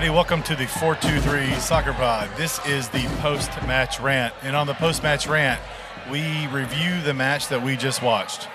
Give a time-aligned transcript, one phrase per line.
[0.00, 2.30] everybody, welcome to the 423 Soccer Pod.
[2.38, 4.32] This is the post match rant.
[4.42, 5.60] And on the post match rant,
[6.10, 8.48] we review the match that we just watched.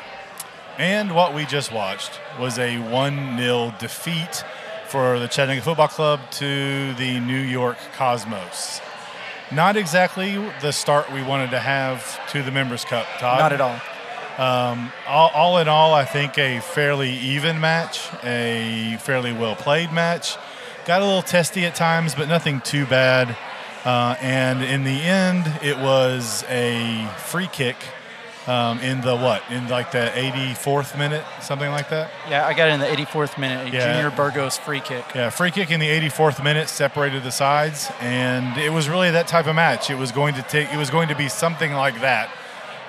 [0.80, 4.44] And what we just watched was a 1 0 defeat
[4.88, 8.82] for the Chattanooga Football Club to the New York Cosmos.
[9.52, 13.38] Not exactly the start we wanted to have to the Members Cup, Todd.
[13.38, 13.80] Not at all.
[14.40, 19.94] Um, all, all in all, I think a fairly even match, a fairly well played
[19.94, 20.38] match.
[20.86, 23.36] Got a little testy at times, but nothing too bad.
[23.84, 27.76] Uh, and in the end, it was a free kick
[28.46, 29.42] um, in the what?
[29.50, 32.12] In like the 84th minute, something like that.
[32.30, 33.68] Yeah, I got it in the 84th minute.
[33.68, 33.94] A Yeah.
[33.94, 35.06] Junior Burgos free kick.
[35.16, 39.28] Yeah, free kick in the 84th minute separated the sides, and it was really that
[39.28, 39.90] type of match.
[39.90, 40.72] It was going to take.
[40.72, 42.30] It was going to be something like that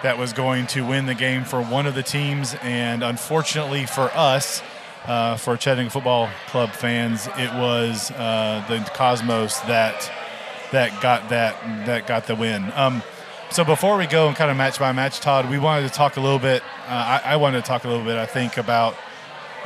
[0.02, 4.11] that was going to win the game for one of the teams, and unfortunately for
[4.14, 4.62] us,
[5.06, 10.10] uh, for Chattanooga Football Club fans, it was uh, the Cosmos that
[10.72, 12.72] that got that that got the win.
[12.74, 13.02] Um,
[13.50, 16.16] so before we go and kind of match by match, Todd, we wanted to talk
[16.16, 16.62] a little bit.
[16.88, 18.16] Uh, I, I wanted to talk a little bit.
[18.16, 18.96] I think about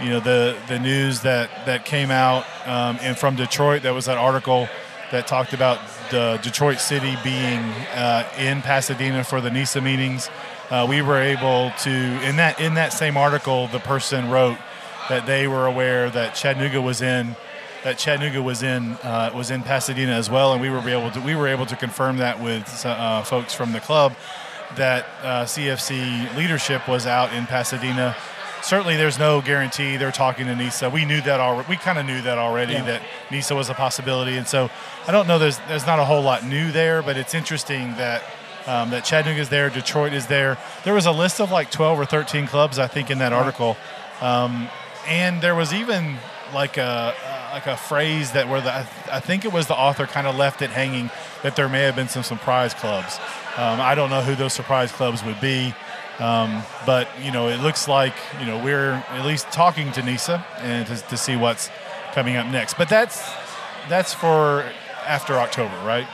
[0.01, 3.83] you know the the news that that came out um, and from Detroit.
[3.83, 4.69] There was that article
[5.11, 5.81] that talked about
[6.11, 7.59] the Detroit City being
[7.95, 10.31] uh, in Pasadena for the NISA meetings.
[10.71, 14.59] Uh, we were able to in that in that same article, the person wrote
[15.11, 17.37] that they were aware that Chattanooga was in
[17.85, 21.21] that Chattanooga was in uh, was in Pasadena as well, and we were able to
[21.21, 24.15] we were able to confirm that with uh, folks from the club
[24.77, 28.17] that uh, CFC leadership was out in Pasadena.
[28.63, 30.91] Certainly, there's no guarantee they're talking to NISA.
[30.91, 31.69] We knew that already.
[31.71, 32.85] We kind of knew that already Yeah.
[32.85, 34.69] that NISA was a possibility, and so
[35.09, 35.39] I don't know.
[35.39, 38.23] There's there's not a whole lot new there, but it's interesting that.
[38.67, 40.59] Um, that Chattanooga is there, Detroit is there.
[40.85, 43.75] There was a list of like 12 or 13 clubs, I think, in that article
[45.07, 46.17] and there was even
[46.55, 47.15] like a
[47.53, 50.27] like a phrase that where the I, th- I think it was the author kind
[50.27, 51.11] of left it hanging
[51.43, 53.19] that there may have been some surprise clubs.
[53.57, 55.75] Um, I don't know who those surprise clubs would be,
[56.19, 60.45] um, but you know it looks like you know we're at least talking to Nisa
[60.59, 61.71] and to, to see what's
[62.13, 62.75] coming up next.
[62.75, 63.29] But that's
[63.89, 64.65] that's for
[65.07, 66.07] after October, right?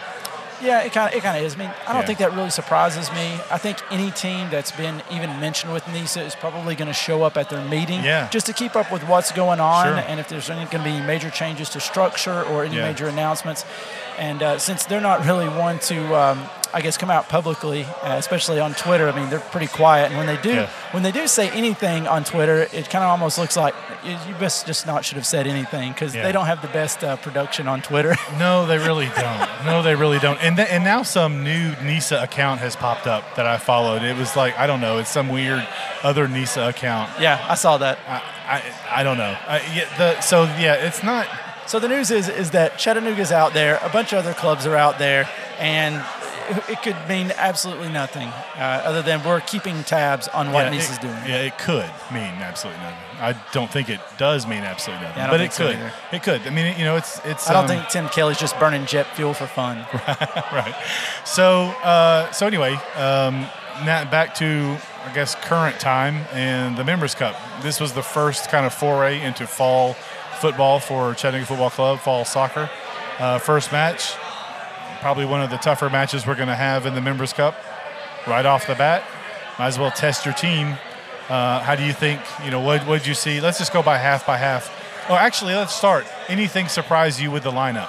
[0.62, 1.54] Yeah, it kind of it kind of is.
[1.54, 2.06] I mean, I don't Yeah.
[2.06, 3.38] think that really surprises me.
[3.50, 7.22] I think any team that's been even mentioned with NISA is probably going to show
[7.24, 8.28] up at their meeting Yeah.
[8.30, 9.96] just to keep up with what's going on Sure.
[10.08, 12.86] and if there's any going to be major changes to structure or any Yeah.
[12.86, 13.64] major announcements.
[14.18, 18.16] And uh, since they're not really one to, um, I guess, come out publicly, uh,
[18.18, 19.08] especially on Twitter.
[19.08, 20.68] I mean, they're pretty quiet, and when they do, Yeah.
[20.92, 24.66] when they do say anything on Twitter, it kind of almost looks like you best
[24.66, 26.22] just not should have said anything because Yeah.
[26.22, 28.14] they don't have the best uh, production on Twitter.
[28.38, 29.48] No, they really don't.
[29.64, 30.38] No, they really don't.
[30.42, 34.02] And th- and now some new NISA account has popped up that I followed.
[34.02, 34.98] It was like I don't know.
[34.98, 35.66] It's some weird
[36.02, 37.10] other NISA account.
[37.18, 37.98] yeah, I saw that.
[38.06, 38.20] I
[38.56, 39.34] I, I don't know.
[39.48, 41.26] I, yeah, the, so yeah, it's not.
[41.66, 44.76] So the news is is that Chattanooga's out there, a bunch of other clubs are
[44.76, 45.28] out there,
[45.58, 46.04] and
[46.68, 50.98] it- could mean absolutely nothing uh, other than we're keeping tabs on what yeah, Nice
[50.98, 51.14] doing.
[51.26, 52.98] Yeah, it could mean absolutely nothing.
[53.18, 55.78] I don't think it does mean absolutely nothing, Yeah, but it could.
[56.12, 56.46] it could.
[56.46, 57.48] I mean, you know, it's it's.
[57.48, 59.78] I don't um, think Tim Kelly's just burning jet fuel for fun.
[60.52, 60.74] right.
[61.24, 63.46] So, uh, so anyway, um,
[63.84, 67.36] now back to I guess current time and the Members Cup.
[67.62, 69.94] This was the first kind of foray into fall
[70.40, 72.68] football for Chattanooga Football Club, fall soccer.
[73.18, 74.14] Uh, first match,
[75.00, 77.56] probably one of the tougher matches we're going to have in the Members Cup.
[78.26, 79.04] Right off the bat,
[79.58, 80.76] might as well test your team.
[81.28, 82.20] Uh, how do you think?
[82.44, 83.40] You know, what did you see?
[83.40, 84.70] Let's just go by half by half.
[85.08, 86.04] Oh, actually, let's start.
[86.28, 87.88] Anything surprise you with the lineup?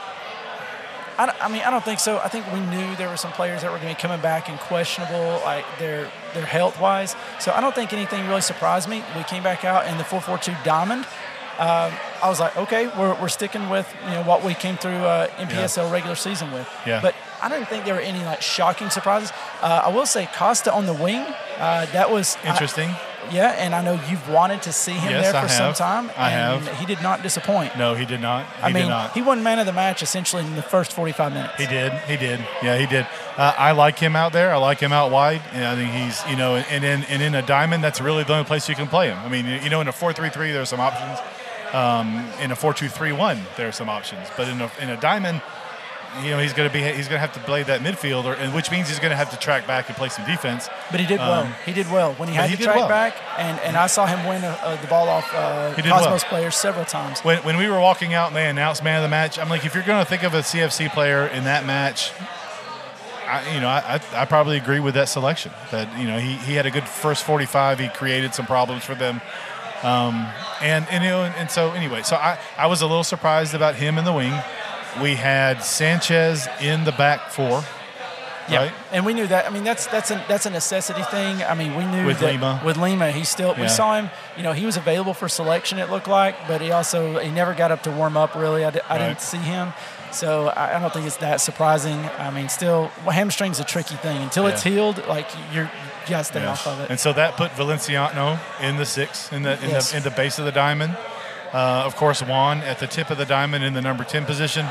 [1.18, 2.20] I, I mean, I don't think so.
[2.20, 4.50] I think we knew there were some players that were going to be coming back
[4.50, 7.16] and questionable, like their their health wise.
[7.40, 9.04] So I don't think anything really surprised me.
[9.16, 11.06] We came back out in the 4-4-2 diamond.
[11.60, 14.92] Um, I was like, okay, we're, we're sticking with you know what we came through
[14.94, 16.68] uh, NPSL regular season with.
[16.86, 17.02] Yeah.
[17.02, 19.32] But I didn't think there were any like shocking surprises.
[19.62, 21.26] Uh, I will say Costa on the wing.
[21.58, 22.90] Uh, that was I- Interesting.
[23.32, 26.12] yeah, and I know you've wanted to see him Yes, there for some time.
[26.16, 26.78] I and have.
[26.80, 27.76] He did not disappoint.
[27.78, 28.46] No, he did not.
[28.58, 29.14] He I mean, did not.
[29.14, 31.54] he won man of the match essentially in the first 45 minutes.
[31.58, 31.92] He did.
[32.08, 32.40] He did.
[32.64, 33.06] Yeah, he did.
[33.36, 34.54] Uh, I like him out there.
[34.54, 35.42] I like him out wide.
[35.54, 38.34] And I think he's, you know, and in and in a diamond, that's really the
[38.34, 39.18] only place you can play him.
[39.20, 41.20] I mean, you know, in a four-three-three, there's some options.
[41.74, 44.28] Um, in a four-two-three-one, there are some options.
[44.38, 45.42] But in a in a diamond,
[46.24, 48.54] you know he's going to be he's going to have to play that midfielder, and
[48.54, 50.70] which means he's going to have to track back and play some defense.
[50.92, 51.44] But he did Um, well.
[51.66, 52.88] He did well when he had he to track well.
[52.88, 56.00] back, and, and I saw him win uh uh, the ball off uh, did well.
[56.00, 57.20] Cosmos players several times.
[57.22, 59.66] When, when we were walking out and they announced man of the match, I'm like,
[59.66, 62.12] if you're going to think of a CFC player in that match,
[63.28, 65.52] I, you know, I, I, I probably agree with that selection.
[65.72, 67.80] That you know, he, he had a good first 45.
[67.80, 69.20] He created some problems for them,
[69.84, 70.28] um,
[70.62, 73.54] and and you know, and, and so anyway, so I, I was a little surprised
[73.54, 74.34] about him in the wing.
[75.02, 77.64] We had Sanchez in the back four,
[78.50, 78.72] right?
[78.92, 79.46] And we knew that.
[79.46, 81.44] I mean, that's that's a that's a necessity thing.
[81.44, 82.62] I mean, we knew With that Lima.
[82.66, 83.62] with Lima, he still Yeah.
[83.62, 84.10] we saw him.
[84.36, 85.78] You know, he was available for selection.
[85.78, 88.34] It looked like, but he also he never got up to warm up.
[88.36, 88.98] Really, I, I Right.
[89.10, 89.74] didn't see him.
[90.12, 92.00] So I, I don't think it's that surprising.
[92.18, 94.18] I mean, still, hamstring's a tricky thing.
[94.24, 95.70] Until it's healed, like you're
[96.10, 96.52] you gotta stay Yeah.
[96.52, 96.90] off of it.
[96.90, 99.92] And so that put Valenciano in the six, in the in, Yes.
[99.92, 100.96] the, in the base of the diamond.
[101.54, 104.66] Uh, of course, Juan at the tip of the diamond in the number 10 position.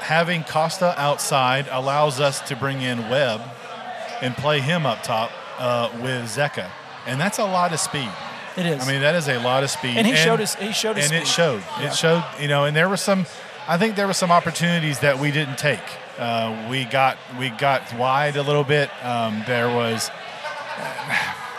[0.00, 3.40] Having Costa outside allows us to bring in Webb
[4.20, 6.66] and play him up top uh, with Zeka.
[7.06, 8.08] And that's a lot of speed.
[8.56, 8.82] It is.
[8.86, 9.96] I mean, that is a lot of speed.
[9.96, 11.62] And he showed us- he showed his And it showed.
[11.78, 11.86] Yeah.
[11.88, 13.26] It showed, you know, and there were some,
[13.68, 15.78] I think there were some opportunities that we didn't take.
[16.18, 18.90] Uh, we got we got wide a little bit.
[19.04, 20.10] Um, there was,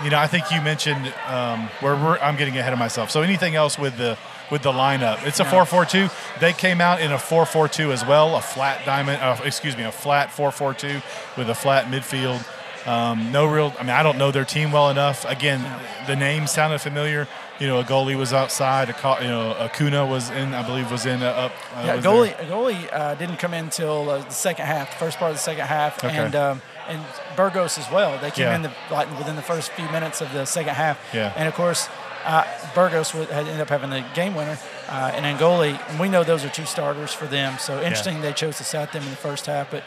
[0.03, 3.12] you know, I think you mentioned um, where we're, I'm getting ahead of myself.
[3.12, 4.18] So anything else with the
[4.50, 5.25] with the lineup?
[5.25, 5.50] It's a No.
[5.63, 6.39] 4-4-2.
[6.39, 9.21] They came out in a 4-4-2 as well, a flat diamond.
[9.21, 11.01] Uh, excuse me, a flat 4-4-2
[11.38, 12.45] with a flat midfield.
[12.86, 13.74] Um, no real.
[13.80, 15.25] I mean, I don't know their team well enough.
[15.25, 15.63] Again,
[16.07, 17.28] the name sounded familiar.
[17.60, 18.89] You know, a goalie was outside.
[18.89, 20.54] A you know, Acuna was in.
[20.54, 21.51] I believe was in uh, up.
[21.75, 25.19] Uh, Yeah, goalie goalie uh, didn't come in until uh, the second half, the first
[25.19, 26.18] part of the second half, Okay.
[26.18, 27.00] and um, and
[27.36, 28.18] Burgos as well.
[28.19, 28.56] They came Yeah.
[28.56, 30.98] in the, like within the first few minutes of the second half.
[31.13, 31.33] Yeah.
[31.36, 31.88] And of course,
[32.25, 32.44] uh,
[32.74, 34.57] Burgos would, had ended up having the game winner,
[34.89, 35.80] uh, and Angoli.
[35.89, 37.60] And we know those are two starters for them.
[37.60, 39.83] So interesting they chose to set them in the first half, but.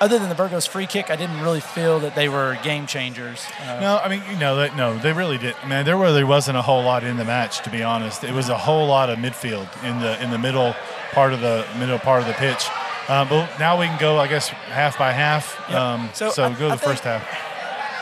[0.00, 2.86] Uh, Other than the Burgos free kick, I didn't really feel that they were game
[2.86, 3.44] changers.
[3.60, 5.66] Uh, No, I mean, you know, that, no, they really didn't.
[5.68, 8.24] Man, there really wasn't a whole lot in the match, to be honest.
[8.24, 10.74] It was a whole lot of midfield in the in the middle
[11.12, 12.66] part of the middle part of the pitch.
[13.08, 15.58] Um, but now we can go, I guess, half by half.
[15.70, 17.22] Um, so So I- go to I the first half.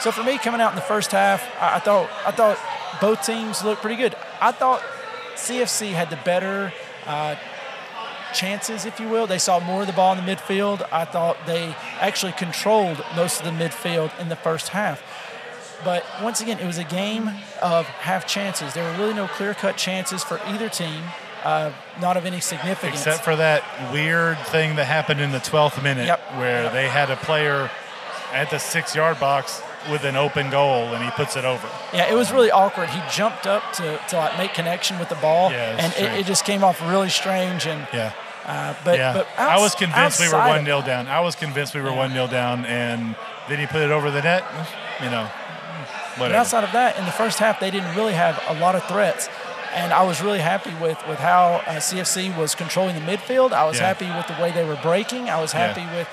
[0.01, 2.59] So for me, coming out in the first half, I, I thought I thought
[3.01, 4.15] both teams looked pretty good.
[4.41, 4.81] I thought
[5.37, 6.73] CFC had the better
[7.07, 7.35] uh,
[8.35, 9.27] chances, if you will.
[9.27, 10.87] They saw more of the ball in the midfield.
[10.93, 15.03] I thought they actually controlled most of the midfield in the first half.
[15.85, 17.29] But once again, it was a game
[17.61, 18.73] of half chances.
[18.75, 21.03] There were really no clear-cut chances for either team,
[21.43, 23.01] uh, not of any significance.
[23.05, 26.21] Except for that weird thing that happened in the 12th minute Yep.
[26.37, 26.73] where Yep.
[26.73, 27.69] they had a player
[28.33, 31.69] at the six yard box with an open goal and he puts it over.
[31.93, 32.89] Yeah, it was really awkward.
[32.91, 36.27] He jumped up to, to like make connection with the ball, Yeah, and it, it
[36.27, 37.67] just came off really strange.
[37.67, 38.13] And Yeah.
[38.47, 41.09] uh, but yeah, but I was convinced we were one 0 down.
[41.09, 41.97] I was convinced we were Yeah.
[41.97, 43.15] one 0 down, and
[43.49, 44.45] then he put it over the net.
[45.03, 45.29] You know,
[46.19, 48.85] But outside of that, in the first half, they didn't really have a lot of
[48.85, 49.29] threats.
[49.75, 53.53] And I was really happy with, with how uh, CFC was controlling the midfield.
[53.53, 53.87] I was Yeah.
[53.87, 55.31] happy with the way they were breaking.
[55.31, 56.07] I was happy with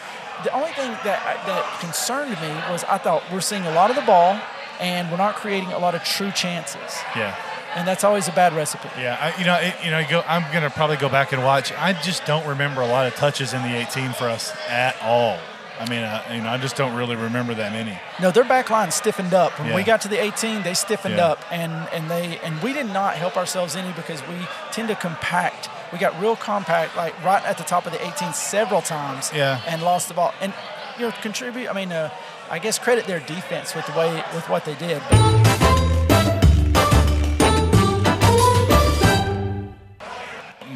[0.44, 3.90] the only thing that uh, that concerned me was I thought we're seeing a lot
[3.90, 4.40] of the ball
[4.80, 6.98] and we're not creating a lot of true chances.
[7.16, 7.36] yeah,
[7.76, 8.88] And that's always a bad recipe.
[8.98, 9.18] yeah.
[9.20, 11.74] I, you know, it, you know, you go, I'm gonna probably go back and watch.
[11.74, 15.38] I just don't remember a lot of touches in the 18 for us at all.
[15.80, 17.98] I mean, uh, you know, I just don't really remember that many.
[18.22, 19.58] No, their back line stiffened up.
[19.60, 21.28] When we got to the 18, they stiffened Yeah.
[21.28, 24.36] up, and and they and we did not help ourselves any because we
[24.74, 25.70] tend to compact.
[25.94, 29.62] We got real compact, like right at the top of the 18 several times, Yeah.
[29.66, 30.34] and lost the ball.
[30.42, 30.54] And
[30.98, 31.70] you know, contribute.
[31.70, 32.10] I mean, uh,
[32.52, 35.02] I guess credit their defense with the way with what they did.
[35.10, 35.20] But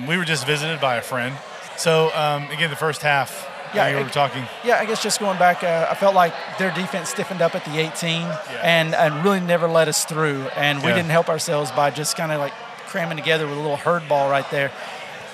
[0.08, 1.36] We were just visited by a friend.
[1.78, 3.50] So um, again, the first half.
[3.74, 4.44] Yeah, you were talking.
[4.64, 7.66] Yeah, I guess just going back, uh, I felt like their defense stiffened up at
[7.66, 8.22] the 18
[8.62, 10.44] and, and really never let us through.
[10.56, 10.96] And we Yeah.
[10.96, 12.54] didn't help ourselves by just kind of like
[12.88, 14.72] cramming together with a little herd ball right there.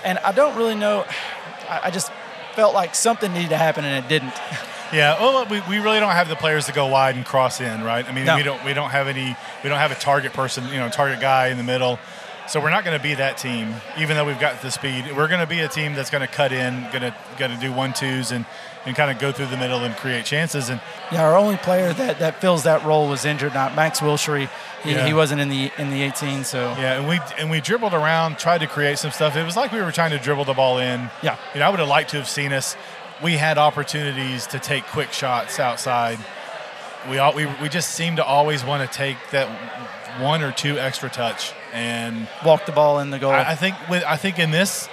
[0.06, 1.06] And I don't really know,
[1.70, 2.12] I, I just
[2.54, 4.34] felt like something needed to happen and it didn't.
[4.92, 7.84] Yeah, well, we, we really don't have the players to go wide and cross in,
[7.84, 8.10] right?
[8.10, 8.38] I mean, No.
[8.38, 11.20] we don't we don't have any we don't have a target person, you know, target
[11.20, 12.00] guy in the middle.
[12.50, 15.06] So we're not going to be that team, even though we've got the speed.
[15.16, 17.58] We're going to be a team that's going to cut in, going to going to
[17.58, 18.44] do one twos and
[18.86, 20.70] and kind of go through the middle and create chances.
[20.70, 24.50] And Yeah, our only player that, that fills that role was injured, not Max Wilshere.
[24.84, 25.06] He, Yeah.
[25.06, 28.40] he wasn't in the in the 18, so yeah, and we and we dribbled around,
[28.40, 29.36] tried to create some stuff.
[29.36, 31.10] It was like we were trying to dribble the ball in.
[31.22, 31.38] Yeah.
[31.54, 32.76] you know, I would have liked to have seen us.
[33.22, 36.18] We had opportunities to take quick shots outside.
[37.10, 39.50] We all we, we just seem to always want to take that
[40.20, 43.32] one or two extra touch and walk the ball in the goal.
[43.32, 44.88] I, I think with I think in this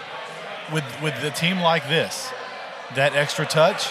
[0.73, 2.31] with with the team like this,
[2.95, 3.89] that extra touch,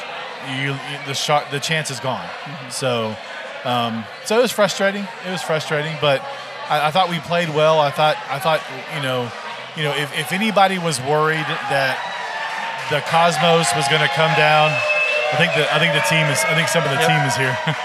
[0.59, 0.77] you, you
[1.07, 2.27] the shot the chance is gone.
[2.69, 3.15] So
[3.63, 5.07] um, so it was frustrating.
[5.25, 6.21] It was frustrating, but
[6.69, 7.79] I, I thought we played well.
[7.79, 8.61] I thought I thought
[8.95, 9.31] you know
[9.75, 11.97] you know if, if anybody was worried that
[12.91, 14.69] the Cosmos was going to come down,
[15.33, 17.09] I think the I think the team is I think some of the Yep.
[17.09, 17.57] team is here.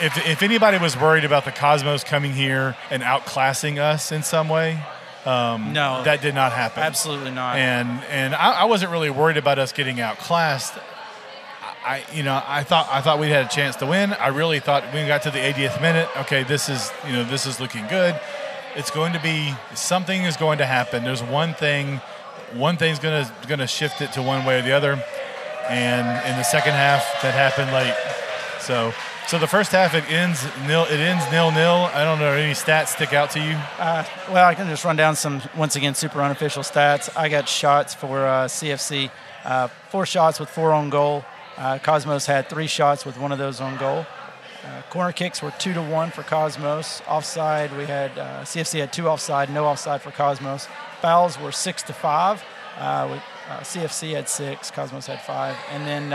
[0.00, 4.48] if if anybody was worried about the Cosmos coming here and outclassing us in some
[4.48, 4.78] way,
[5.26, 6.82] um, No, that did not happen.
[6.82, 7.56] absolutely not.
[7.56, 10.74] And and I, I wasn't really worried about us getting outclassed.
[11.84, 14.12] I you know I thought I thought we had a chance to win.
[14.14, 17.46] I really thought we got to the 80th minute, okay, this is you know this
[17.46, 18.18] is looking good.
[18.76, 21.02] It's going to be something is going to happen.
[21.02, 22.00] There's one thing,
[22.54, 25.02] one thing's gonna gonna shift it to one way or the other.
[25.68, 27.94] And in the second half, that happened late.
[28.60, 28.92] So
[29.28, 30.84] so the first half it ends nil.
[30.84, 31.90] It ends nil nil.
[31.92, 33.56] I don't know any stats stick out to you.
[33.78, 37.14] Uh, well, I can just run down some once again super unofficial stats.
[37.14, 39.10] I got shots for uh, CFC,
[39.44, 41.26] uh, four shots with four on goal.
[41.58, 44.06] Uh, Cosmos had three shots with one of those on goal.
[44.64, 47.02] Uh, corner kicks were two to one for Cosmos.
[47.06, 50.68] Offside, we had uh, CFC had two offside, no offside for Cosmos.
[51.02, 52.42] Fouls were six to five.
[52.78, 56.12] Uh, with, uh, CFC had six, Cosmos had five, and then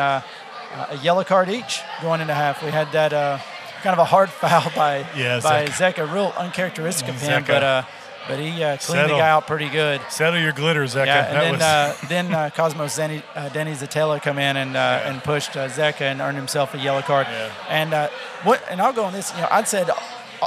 [0.73, 2.63] uh, uh, a yellow card each going into half.
[2.63, 3.39] We had that uh,
[3.81, 6.11] kind of a hard foul by Yeah, by Zeka.
[6.11, 7.47] Real uncharacteristic of him, Zeka.
[7.47, 7.83] but uh,
[8.27, 9.17] but he uh, cleaned Settle.
[9.17, 9.99] the guy out pretty good.
[10.09, 11.05] Settle your glitter, Zeka.
[11.05, 14.55] Yeah, that and then was, uh, then uh, Cosmos Danny, uh, Danny Szetela come in
[14.55, 17.27] and uh, and pushed uh, Zeka and earned himself a yellow card.
[17.29, 17.51] Yeah.
[17.69, 18.09] And uh,
[18.43, 18.63] what?
[18.69, 19.33] And I'll go on this.
[19.35, 19.95] You know, I'd said uh,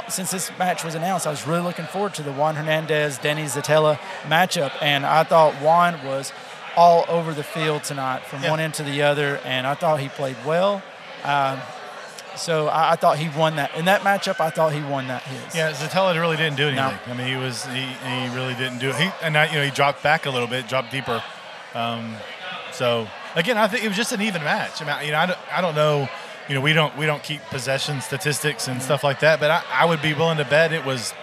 [0.09, 3.43] since this match was announced, I was really looking forward to the Juan Hernandez Danny
[3.43, 6.31] Szetela matchup, and I thought Juan was
[6.77, 8.51] all over the field tonight from Yeah.
[8.51, 10.81] one end to the other, and I thought he played well.
[11.25, 11.59] Um,
[12.35, 14.39] so I, I thought he won that in that matchup.
[14.39, 15.55] I thought he won that his.
[15.55, 16.77] Yeah, Szetela really didn't do anything.
[17.07, 17.13] No.
[17.13, 18.95] I mean, he was he, he really didn't do it.
[18.95, 21.21] He and I, you know he dropped back a little bit, dropped deeper.
[21.73, 22.15] Um,
[22.71, 24.81] so again, I think it was just an even match.
[24.81, 26.07] I mean, you know, I don't, I don't know.
[26.47, 29.63] You know, we don't we don't keep possession statistics and stuff like that, but I,
[29.71, 31.13] I would be willing to bet it was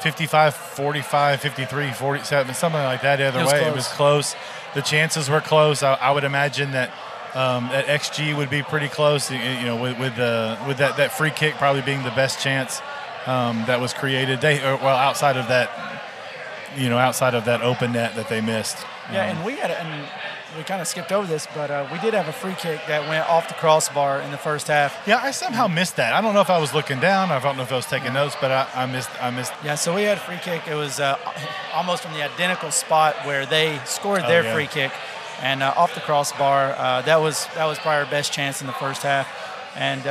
[0.00, 3.20] 55, 45, 53, 47, something like that.
[3.20, 4.36] Either It way, it was close.
[4.74, 5.82] The chances were close.
[5.82, 6.90] I, I would imagine that
[7.34, 9.30] um, that XG would be pretty close.
[9.30, 12.80] You know, with with the with that, that free kick probably being the best chance
[13.26, 14.40] um, that was created.
[14.40, 15.70] They or, well outside of that,
[16.76, 18.78] you know, outside of that open net that they missed.
[19.12, 20.08] Yeah, Um, and we had, and
[20.56, 23.08] we kind of skipped over this, but uh, we did have a free kick that
[23.08, 24.96] went off the crossbar in the first half.
[25.06, 26.12] yeah, I somehow missed that.
[26.12, 27.30] I don't know if I was looking down.
[27.30, 29.10] I don't know if I was taking notes, but I, I missed.
[29.22, 29.52] I missed.
[29.64, 30.68] Yeah, so we had a free kick.
[30.68, 31.18] It was uh,
[31.74, 34.54] almost from the identical spot where they scored their Oh, yeah.
[34.54, 34.92] free kick,
[35.40, 36.72] and uh, off the crossbar.
[36.76, 39.28] Uh, that was that was probably our best chance in the first half,
[39.76, 40.06] and.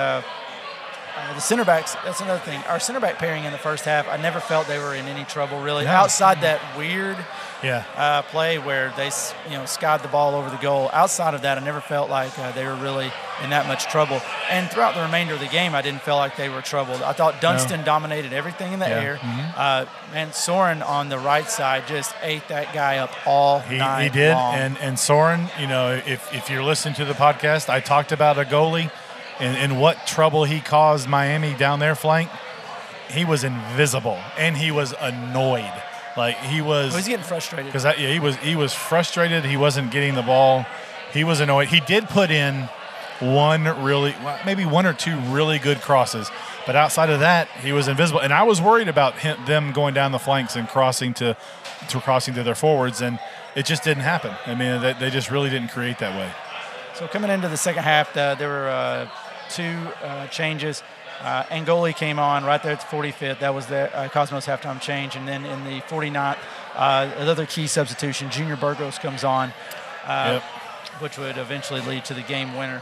[1.15, 2.60] Uh, the center backs, that's another thing.
[2.67, 5.25] Our center back pairing in the first half, I never felt they were in any
[5.25, 5.86] trouble really.
[5.86, 5.91] No.
[5.91, 7.17] Outside that weird
[7.62, 7.84] Yeah.
[7.96, 9.12] uh, play where they,
[9.50, 10.89] you know, skied the ball over the goal.
[10.91, 13.12] Outside of that, I never felt like uh, they were really
[13.43, 14.22] in that much trouble.
[14.50, 17.01] And throughout the remainder of the game, I didn't feel like they were troubled.
[17.03, 19.15] I thought Dunstan dominated everything in the Yeah.
[19.17, 19.39] Mm-hmm.
[19.39, 19.53] air.
[19.55, 24.03] Uh, and Soren on the right side just ate that guy up all He, night
[24.03, 24.55] he did, long.
[24.55, 28.38] and and Soren, you know, if if you're listening to the podcast, I talked about
[28.38, 28.91] a goalie
[29.40, 32.30] and, and what trouble he caused Miami down their flank.
[33.10, 35.72] He was invisible, and he was annoyed.
[36.18, 37.66] Like he was Oh, he's getting frustrated.
[37.72, 39.46] because yeah, he was he was frustrated.
[39.46, 40.66] He wasn't getting the ball.
[41.12, 41.68] He was annoyed.
[41.68, 42.70] He did put in
[43.20, 46.30] one really, maybe one or two really good crosses,
[46.66, 48.20] but outside of that, he was invisible.
[48.20, 51.38] And I was worried about him, them going down the flanks and crossing to,
[51.90, 53.20] to crossing to their forwards, and
[53.56, 54.34] it just didn't happen.
[54.48, 56.32] I mean, they, they just really didn't create that way.
[56.96, 59.08] So coming into the second half, uh, there were uh,
[59.50, 60.84] two uh, changes.
[61.22, 63.40] Uh, Angoli came on right there at the 45th.
[63.40, 65.16] That was the uh, Cosmos halftime change.
[65.16, 66.38] And then in the 49th,
[66.76, 69.54] uh, another key substitution, Junior Burgos comes on,
[70.06, 70.44] uh, Yep.
[71.02, 72.82] which would eventually lead to the game winner.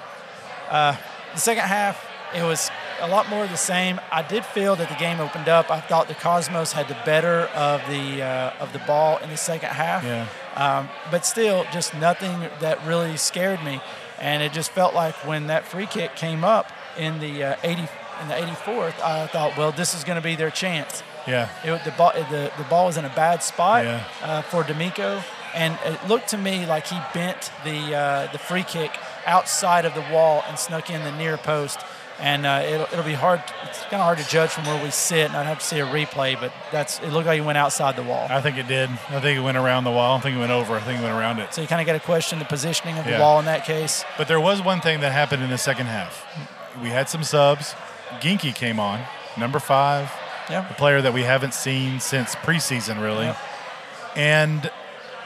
[0.69, 0.95] Uh,
[1.33, 2.03] the second half,
[2.33, 3.99] it was a lot more of the same.
[4.11, 5.69] I did feel that the game opened up.
[5.69, 9.37] I thought the Cosmos had the better of the uh, of the ball in the
[9.37, 10.03] second half.
[10.03, 10.27] Yeah.
[10.55, 13.81] Um, but still, just nothing that really scared me.
[14.21, 17.81] And it just felt like when that free kick came up in the uh, 80
[18.21, 21.01] in the 84th, I thought, well, this is going to be their chance.
[21.27, 21.49] Yeah.
[21.63, 24.03] It, the ball the, the ball was in a bad spot Yeah.
[24.23, 25.21] uh, for D'Amico,
[25.53, 28.91] and it looked to me like he bent the uh, the free kick
[29.25, 31.79] outside of the wall and snuck in the near post.
[32.21, 33.41] And uh, it'll, it'll be hard.
[33.63, 35.79] It's kind of hard to judge from where we sit, and I'd have to see
[35.79, 36.39] a replay.
[36.39, 38.27] But that's it looked like he went outside the wall.
[38.29, 38.89] I think it did.
[39.09, 40.17] I think it went around the wall.
[40.17, 40.75] I think it went over.
[40.75, 41.53] I think it went around it.
[41.53, 44.05] So you kind of got to question the positioning of the wall in that case.
[44.17, 46.25] But there was one thing that happened in the second half.
[46.81, 47.73] We had some subs.
[48.19, 49.01] Ginky came on,
[49.37, 50.11] number five,
[50.49, 53.25] a player that we haven't seen since preseason, really.
[53.25, 53.37] Yep.
[54.15, 54.71] And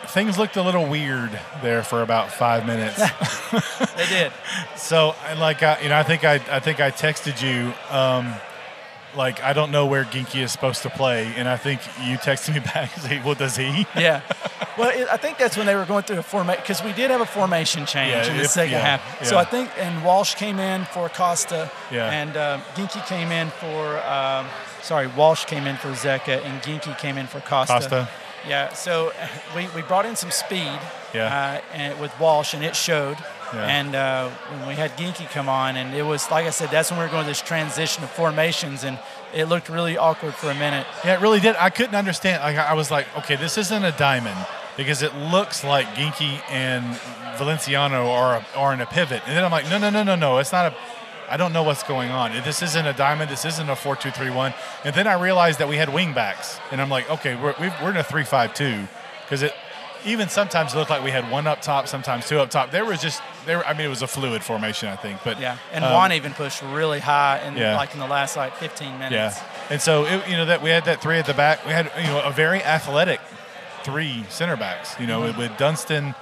[0.09, 2.99] things looked a little weird there for about five minutes.
[3.95, 4.31] They did.
[4.75, 8.33] so, I- like, I, you know, I think I, I think I texted you, um,
[9.15, 12.53] like, I don't know where Ginky is supposed to play, and I think you texted
[12.53, 12.91] me back.
[12.97, 13.87] Say, well, does he?
[13.95, 14.21] Yeah.
[14.77, 17.09] Well, it, I think that's when they were going through a formation because we did
[17.11, 19.25] have a formation change Yeah, in the if- second yeah, half.
[19.25, 19.37] So.
[19.37, 21.71] I think and Walsh came in for Costa.
[21.91, 22.09] Yeah.
[22.11, 24.47] And uh, Ginky came in for um,
[24.81, 27.73] sorry, Walsh came in for Zeka and Ginky came in for Costa.
[27.75, 28.09] Costa.
[28.47, 28.73] Yeah.
[28.73, 29.11] So
[29.55, 30.79] we, we brought in some speed.
[31.13, 31.61] Yeah.
[31.71, 33.17] Uh, and with Walsh and it showed.
[33.53, 33.67] Yeah.
[33.67, 36.89] And uh, when we had Ginky come on, and it was like I said, that's
[36.89, 38.99] when we were going this transition of formations, and
[39.33, 40.85] it looked really awkward for a minute.
[41.03, 41.55] Yeah, it really did.
[41.57, 42.41] I couldn't understand.
[42.41, 44.37] Like, I was like, okay, this isn't a diamond
[44.77, 46.83] because it looks like Ginky and
[47.37, 50.37] Valenciano are are in a pivot, and then I'm like, no, no, no, no, no,
[50.39, 50.75] it's not a.
[51.29, 52.31] I don't know what's going on.
[52.43, 53.29] This isn't a diamond.
[53.29, 54.53] This isn't a four-two-three-one.
[54.83, 57.91] And then I realized that we had wing backs, and I'm like, okay, we're we're
[57.91, 58.87] in a three-five-two
[59.23, 59.53] because it
[60.05, 62.71] even sometimes looked like we had one up top, sometimes two up top.
[62.71, 63.65] There was just there.
[63.65, 65.19] I mean, it was a fluid formation, I think.
[65.23, 67.75] But Yeah, and um, Juan even pushed really high in yeah.
[67.75, 69.13] like in the last like 15 minutes.
[69.13, 71.65] Yeah, and so it, you know that we had that three at the back.
[71.65, 73.19] We had you know a very athletic
[73.83, 74.99] three center backs.
[74.99, 76.15] You know with, with Dunstan,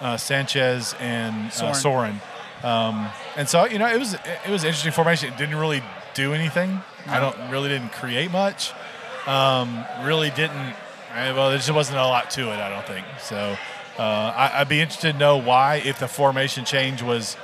[0.00, 1.74] uh, Sanchez, and uh, Soren.
[1.74, 2.20] Soren.
[2.66, 5.32] Um, and so you know it was it was interesting formation.
[5.32, 5.82] It didn't really
[6.14, 6.80] do anything.
[7.06, 8.72] I don't really didn't create much.
[9.26, 10.74] Um, really didn't.
[11.14, 12.56] Well, there just wasn't a lot to it.
[12.56, 13.56] I don't think so.
[13.96, 17.36] Uh, I, I'd be interested to know why if the formation change was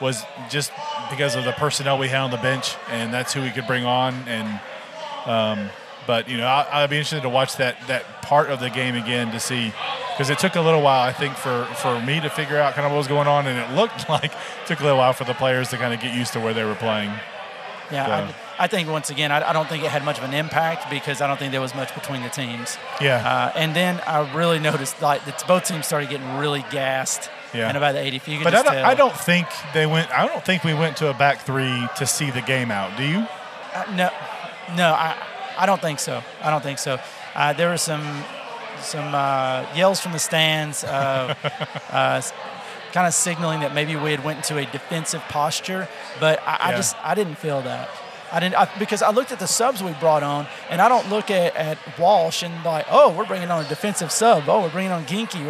[0.00, 0.72] was just
[1.10, 3.84] because of the personnel we had on the bench, and that's who we could bring
[3.84, 4.14] on.
[4.26, 4.60] And
[5.26, 5.70] um,
[6.06, 8.94] but you know, I, I'd be interested to watch that that part of the game
[8.94, 9.72] again to see
[10.12, 12.86] because it took a little while, I think, for for me to figure out kind
[12.86, 15.24] of what was going on, and it looked like it took a little while for
[15.24, 17.12] the players to kind of get used to where they were playing.
[17.90, 20.24] Yeah, So- I, I think once again, I, I don't think it had much of
[20.24, 22.78] an impact because I don't think there was much between the teams.
[23.02, 23.18] Yeah.
[23.18, 27.30] Uh, and then I really noticed like that both teams started getting really gassed.
[27.54, 27.70] Yeah.
[27.70, 28.16] In about the 80.
[28.16, 28.76] If But I don't.
[28.76, 30.10] I don't think they went.
[30.10, 32.96] I don't think we went to a back three to see the game out.
[32.96, 33.26] Do you?
[33.72, 34.10] Uh, no,
[34.74, 35.16] no, I,
[35.56, 36.22] I don't think so.
[36.42, 36.98] I don't think so.
[37.34, 38.24] Uh, there were some
[38.80, 41.34] some uh, yells from the stands, uh,
[41.90, 42.20] uh,
[42.92, 45.88] kind of signaling that maybe we had went into a defensive posture.
[46.20, 47.88] But I, I just I didn't feel that.
[48.32, 51.08] I didn't I, because I looked at the subs we brought on, and I don't
[51.08, 54.48] look at, at Walsh and like, oh, we're bringing on a defensive sub.
[54.48, 55.44] Oh, we're bringing on Ginky.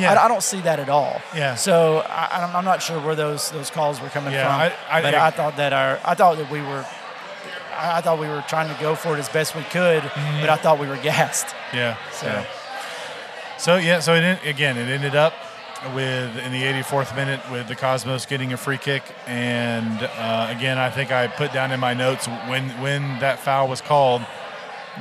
[0.00, 0.12] Yeah.
[0.14, 1.22] I, I don't see that at all.
[1.34, 1.54] Yeah.
[1.54, 4.76] So I, I'm- I'm not sure where those those calls were coming Yeah, from.
[4.90, 6.84] I- I- but I thought that our I thought that we were
[7.78, 10.02] I thought we were trying to go for it as best we could,
[10.40, 11.46] but I thought we were gassed.
[11.72, 11.96] Yeah.
[12.12, 12.44] So- yeah.
[13.58, 15.34] So yeah, so it again it ended up
[15.94, 20.78] with in the 84th minute with the Cosmos getting a free kick, and uh, again
[20.78, 24.22] I think I put down in my notes when when that foul was called,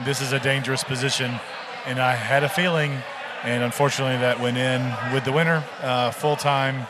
[0.05, 1.39] this is a dangerous position,
[1.85, 2.97] and I had a feeling,
[3.43, 4.81] and unfortunately that went in
[5.13, 6.87] with the winner, uh, full time.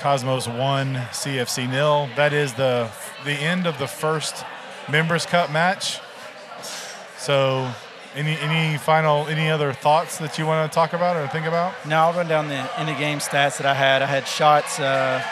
[0.00, 2.08] Cosmos one, CFC nil.
[2.16, 2.88] That is the
[3.24, 4.44] the end of the first
[4.90, 6.00] Members Cup match.
[7.18, 7.70] So,
[8.14, 11.74] any any final any other thoughts that you want to talk about or think about?
[11.86, 14.02] Now I'll run down the in the game stats that I had.
[14.02, 15.22] I had shots uh,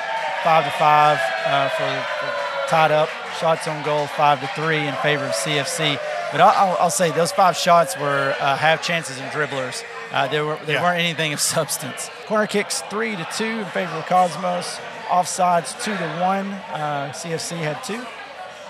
[0.44, 3.08] five to five uh, for, for tied up.
[3.40, 5.98] Shots on goal five to three in favor of CFC.
[6.32, 9.84] But I'll, I'll, say those five shots were uh, half chances and dribblers.
[10.12, 10.82] Uh, they were they Yeah.
[10.82, 12.10] weren't anything of substance.
[12.26, 14.78] Corner kicks three to two in favor of Cosmos.
[15.08, 16.48] Offsides two to one.
[16.72, 18.04] Uh, CFC had two.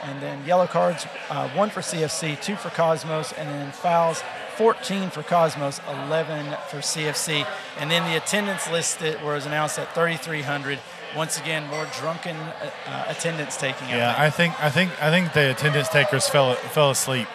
[0.02, 4.22] And then yellow cards, uh, one for CFC, two for Cosmos, and then fouls,
[4.56, 7.46] 14 for Cosmos, 11 for CFC.
[7.78, 10.78] And then the attendance list that was announced at 3,300.
[11.16, 13.88] Once again, more drunken uh, attendance taking.
[13.88, 17.28] Yeah, I I think I think I think the attendance takers fell fell asleep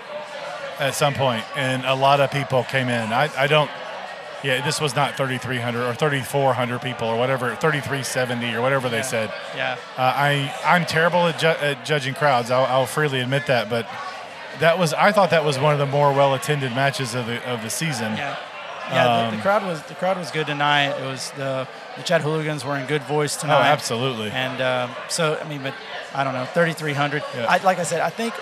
[0.79, 3.13] at some point, and a lot of people came in.
[3.13, 3.71] I, I don't.
[4.43, 9.01] Yeah, this was not 3,300 or 3,400 people or whatever, 3,370 or whatever they Yeah.
[9.03, 9.31] said.
[9.55, 12.49] yeah, Uh, I I'm terrible at, ju- at judging crowds.
[12.49, 13.85] I'll, I'll freely admit that, but
[14.59, 17.37] that was I thought that was one of the more well attended matches of the
[17.47, 18.15] of the season.
[18.17, 18.35] yeah,
[18.89, 19.03] yeah.
[19.03, 20.89] the, Um, the crowd was the crowd was good tonight.
[20.99, 23.59] It was the the Chattahooligans were in good voice tonight.
[23.59, 24.31] Oh, absolutely.
[24.31, 25.73] And um, so, I mean, but
[26.15, 27.21] I don't know, 3,300.
[27.35, 27.45] Yeah.
[27.49, 28.33] I, like I said, I think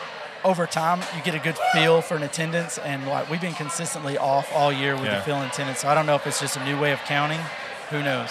[0.44, 4.18] over time you get a good feel for an attendance, and like we've been consistently
[4.18, 5.16] off all year with Yeah.
[5.18, 5.80] the fill attendance.
[5.80, 7.40] So I don't know if it's just a new way of counting.
[7.90, 8.30] Who knows?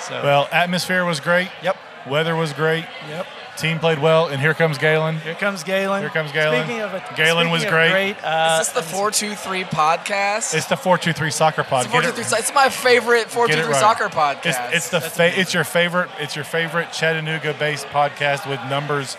[0.00, 1.48] So Well, atmosphere was great.
[1.62, 2.84] yep, Weather was great.
[3.08, 3.26] yep.
[3.56, 5.18] Team played well, and here comes Galen.
[5.18, 6.00] Here comes Galen.
[6.00, 6.62] Here comes Galen.
[6.64, 8.16] Speaking of a, Galen was speaking of great.
[8.24, 10.54] uh, Is this the 423 podcast?
[10.54, 11.86] It's the four two three soccer podcast.
[11.86, 13.80] It's, Get it- it's my favorite 423 right.
[13.80, 14.68] soccer podcast.
[14.72, 19.16] It's, it's the fa- it's your favorite it's your favorite Chattanooga based podcast with numbers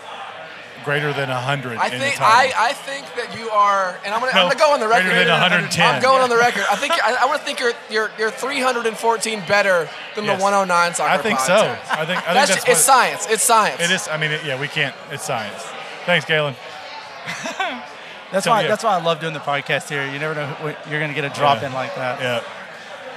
[0.84, 2.52] greater than 100 I in think the title.
[2.58, 4.88] I, I think that you are, and I'm gonna, No, I'm gonna go on the
[4.88, 5.06] record.
[5.06, 5.94] greater than 110.
[5.94, 6.64] I'm going on the record.
[6.70, 10.38] I think I, I want to think you're you're you're 314 better than Yes.
[10.38, 11.10] the 109 soccer.
[11.10, 11.54] I think so.
[11.54, 13.26] I think I think That's, that's, it's science.
[13.28, 13.80] It's science.
[13.80, 14.08] It is.
[14.08, 14.94] I mean, it, yeah, we can't.
[15.10, 15.62] It's science.
[16.06, 16.54] Thanks, Galen.
[18.32, 18.62] That's So, why.
[18.62, 18.68] yeah.
[18.68, 20.06] That's why I love doing the podcast here.
[20.10, 21.68] You never know who, you're going to get a drop Yeah.
[21.68, 22.20] in like that.
[22.20, 22.42] Yeah.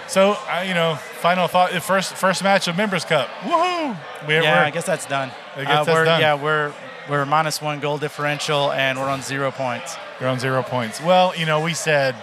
[0.08, 1.72] So, I you know, final thought.
[1.84, 3.30] First first match of members cup.
[3.42, 3.96] Woohoo!
[4.28, 5.32] We, Yeah, we're- I guess that's done.
[5.56, 6.20] I guess uh, that's we're, done.
[6.22, 6.74] Yeah, we're
[7.10, 9.96] we're minus one goal differential and we're on zero points.
[10.20, 11.02] You're on zero points.
[11.02, 12.16] Well, you know, we said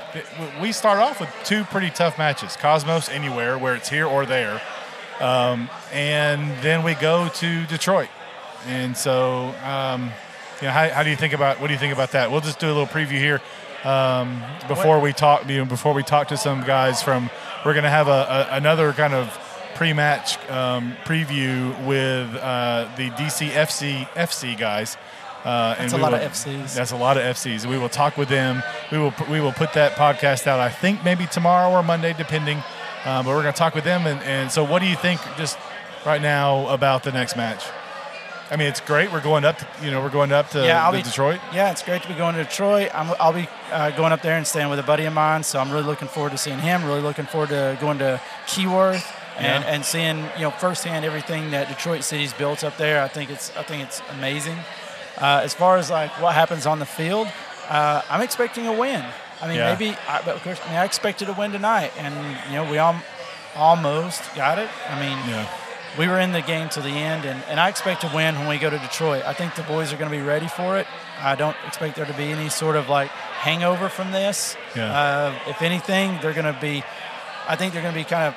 [0.61, 4.61] we start off with two pretty tough matches: Cosmos anywhere, where it's here or there,
[5.21, 8.09] um, and then we go to Detroit.
[8.67, 10.11] And so, um,
[10.61, 12.31] you know, how, how do you think about what do you think about that?
[12.31, 13.41] We'll just do a little preview here
[13.85, 15.49] um, before we talk.
[15.49, 17.31] You know, before we talk to some guys from,
[17.65, 19.29] we're going to have a, a, another kind of
[19.81, 24.99] pre-match um, preview with uh, the DCFC FC FC guys.
[25.43, 26.75] Uh, That's a lot will- of FCs.
[26.75, 27.65] That's a lot of FCs.
[27.65, 28.63] We will talk with them.
[28.93, 30.61] We will we will put that podcast out.
[30.61, 32.59] I think maybe tomorrow or Monday, depending.
[33.07, 34.07] Uh, but we're going to talk with them.
[34.07, 35.57] And, and so, what do you think just
[36.05, 37.65] right now about the next match?
[38.51, 39.11] I mean, it's great.
[39.11, 39.57] We're going up.
[39.61, 41.41] To, you know, we're going up to, yeah, I'll be Detroit.
[41.55, 42.91] Yeah, it's great to be going to Detroit.
[42.93, 45.59] I'm, I'll be uh, going up there and staying with a buddy of mine, so
[45.59, 46.85] I'm really looking forward to seeing him.
[46.85, 49.71] Really looking forward to going to Keyworth and, Yeah.
[49.71, 53.03] and seeing you know firsthand everything that Detroit City's built up there.
[53.03, 54.59] I think it's I think it's amazing.
[55.19, 57.29] Uh, as far as like what happens on the field,
[57.69, 59.05] uh, I'm expecting a win.
[59.43, 59.73] I mean, Yeah.
[59.75, 62.15] maybe, I, but of course, I, mean, I expected a win tonight, and
[62.51, 62.97] you know we all
[63.57, 64.69] almost got it.
[64.89, 65.47] I mean, Yeah.
[65.99, 68.49] we were in the game to the end, and, and I expect to win when
[68.49, 69.25] we go to Detroit.
[69.27, 70.87] I think the boys are going to be ready for it.
[71.23, 74.57] I don't expect there to be any sort of like hangover from this.
[74.75, 74.93] Yeah.
[74.93, 76.83] Uh, if anything, they're going to be.
[77.49, 78.35] I think they're going to be kind of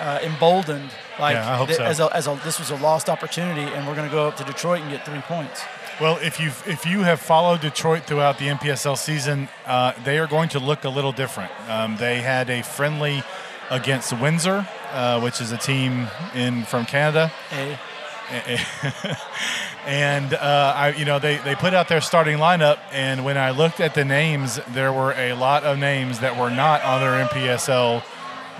[0.00, 0.90] uh, emboldened.
[1.18, 1.84] Like Yeah, th- so.
[1.84, 4.36] as, a, as a, this was a lost opportunity, and we're going to go up
[4.38, 5.62] to Detroit and get three points.
[6.00, 10.26] Well, if you if you have followed Detroit throughout the NPSL season, uh, they are
[10.26, 11.52] going to look a little different.
[11.68, 13.22] Um, they had a friendly
[13.70, 17.28] against Windsor, uh, which is a team in from Canada.
[17.48, 17.78] Hey,
[19.86, 23.50] and uh, I, you know, they, they put out their starting lineup, and when I
[23.50, 27.24] looked at the names, there were a lot of names that were not on their
[27.26, 28.02] NPSL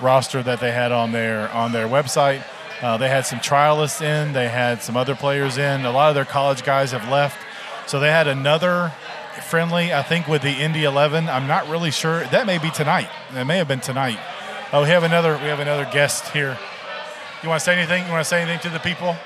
[0.02, 2.42] roster that they had on their on their website.
[2.82, 5.84] Uh, they had some trialists in, they had some other players in.
[5.84, 7.38] A lot of their college guys have left,
[7.86, 8.92] so they had another
[9.42, 9.92] friendly.
[9.92, 11.28] I think with the Indy 11.
[11.28, 12.24] I'm not really sure.
[12.24, 13.08] That may be tonight.
[13.32, 14.18] That may have been tonight.
[14.72, 15.34] Oh, we have another.
[15.38, 16.58] We have another guest here.
[17.42, 18.04] You want to say anything?
[18.06, 19.16] You want to say anything to the people?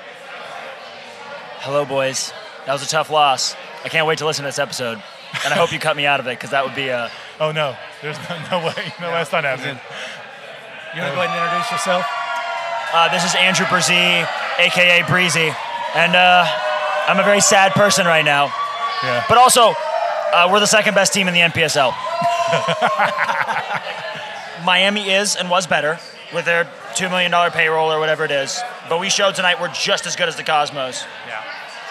[1.61, 2.31] Hello, boys.
[2.65, 3.55] That was a tough loss.
[3.83, 5.01] I can't wait to listen to this episode,
[5.43, 7.11] and I hope you cut me out of it because that would be a.
[7.41, 8.93] Oh no, there's no, no way.
[8.99, 9.79] No, that's not happening.
[10.95, 12.05] You want to go ahead and introduce yourself?
[12.93, 14.27] Uh, this is Andrew Brzee,
[14.59, 15.51] aka Breezy,
[15.95, 16.45] and uh,
[17.07, 18.51] I'm a very sad person right now.
[19.03, 19.23] Yeah.
[19.29, 19.73] But also,
[20.33, 21.93] uh, we're the second best team in the NPSL.
[24.65, 25.99] Miami is and was better
[26.33, 29.71] with their two million dollar payroll or whatever it is, but we showed tonight we're
[29.73, 31.43] just as good as the Cosmos, Yeah.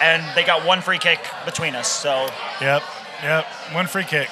[0.03, 1.89] and they got one free kick between us.
[1.89, 2.29] So
[2.61, 2.83] Yep.
[3.23, 3.47] Yep.
[3.73, 4.29] One free kick.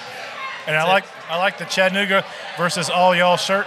[0.67, 2.25] And I like I like the Chattanooga
[2.59, 3.67] versus all y'all shirt.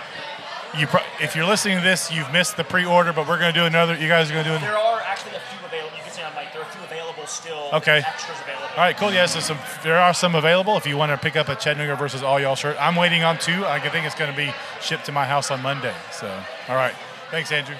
[0.77, 3.65] You pro- if you're listening to this, you've missed the pre-order, but we're gonna do
[3.65, 3.95] another.
[3.95, 4.61] You guys are gonna do it.
[4.61, 5.97] there are actually a few available.
[5.97, 7.69] You can see on mic there are a few available still.
[7.73, 7.97] Okay.
[8.05, 8.67] Extras available.
[8.71, 9.11] All right, cool.
[9.11, 9.57] Yes, there's some.
[9.83, 12.55] There are some available if you want to pick up a Chattanooga versus all y'all
[12.55, 12.77] shirt.
[12.79, 13.65] I'm waiting on two.
[13.65, 15.93] I think it's going to be shipped to my house on Monday.
[16.11, 16.27] So,
[16.67, 16.93] all right.
[17.31, 17.75] Thanks, Andrew.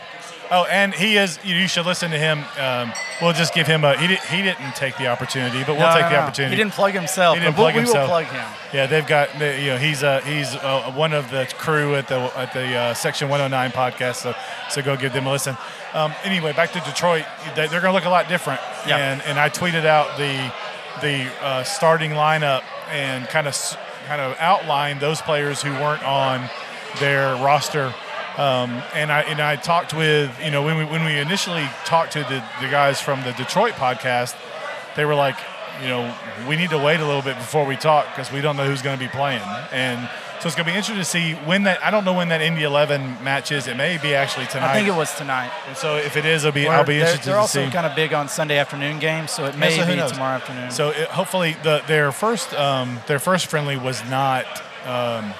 [0.52, 1.38] Oh, and he is.
[1.44, 2.44] You should listen to him.
[2.60, 3.96] Um, we'll just give him a.
[3.98, 6.22] He, did, he didn't take the opportunity, but we'll No, take no, the no.
[6.22, 6.56] opportunity.
[6.56, 7.38] He didn't plug himself.
[7.38, 8.10] He didn't plug we himself.
[8.10, 8.48] will plug him.
[8.74, 12.08] Yeah, they've got they- you know he's uh, he's uh, one of the crew at
[12.08, 14.16] the at the uh, Section 109 podcast.
[14.16, 14.34] So
[14.72, 15.56] so go give them a listen.
[15.94, 17.26] Um, anyway, back to Detroit.
[17.56, 18.60] They, they're going to look a lot different.
[18.88, 18.98] Yeah.
[18.98, 20.52] And and I tweeted out the
[21.02, 23.56] the uh, starting lineup and kind of
[24.08, 26.50] kind of outlined those players who weren't on
[27.00, 27.94] their roster.
[28.40, 32.14] Um, and I and I talked with you know when we when we initially talked
[32.14, 34.34] to the, the guys from the Detroit podcast,
[34.96, 35.36] they were like,
[35.82, 36.16] you know,
[36.48, 38.82] we need to wait a little bit before we talk because we don't know who's
[38.82, 39.42] going to be playing.
[39.74, 41.84] And so it's going to be interesting to see when that.
[41.84, 43.68] I don't know when that Indy 11 match is.
[43.68, 44.72] It may be actually tonight.
[44.72, 45.52] I think it was tonight.
[45.68, 46.64] And so if it is, it'll be.
[46.64, 47.72] We're- I'll be they're, interested they're to also see.
[47.72, 50.14] kind of big on Sunday afternoon games, so it Yeah, may so be knows?
[50.14, 50.72] tomorrow afternoon.
[50.72, 54.46] So it, hopefully the their first um, their first friendly was not
[54.86, 55.34] um,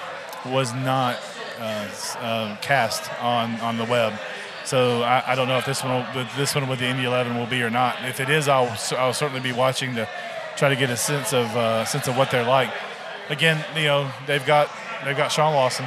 [0.44, 1.16] was not
[1.60, 4.18] uh, uh, cast on on the web.
[4.64, 7.36] So I, I don't know if this one will, this one with the Indy 11
[7.36, 7.96] will be or not.
[8.04, 10.08] If it is, I'll I'll certainly be watching to
[10.56, 12.70] try to get a sense of uh, sense of what they're like.
[13.28, 14.70] Again, you know they've got
[15.04, 15.86] they've got Sean Lawson,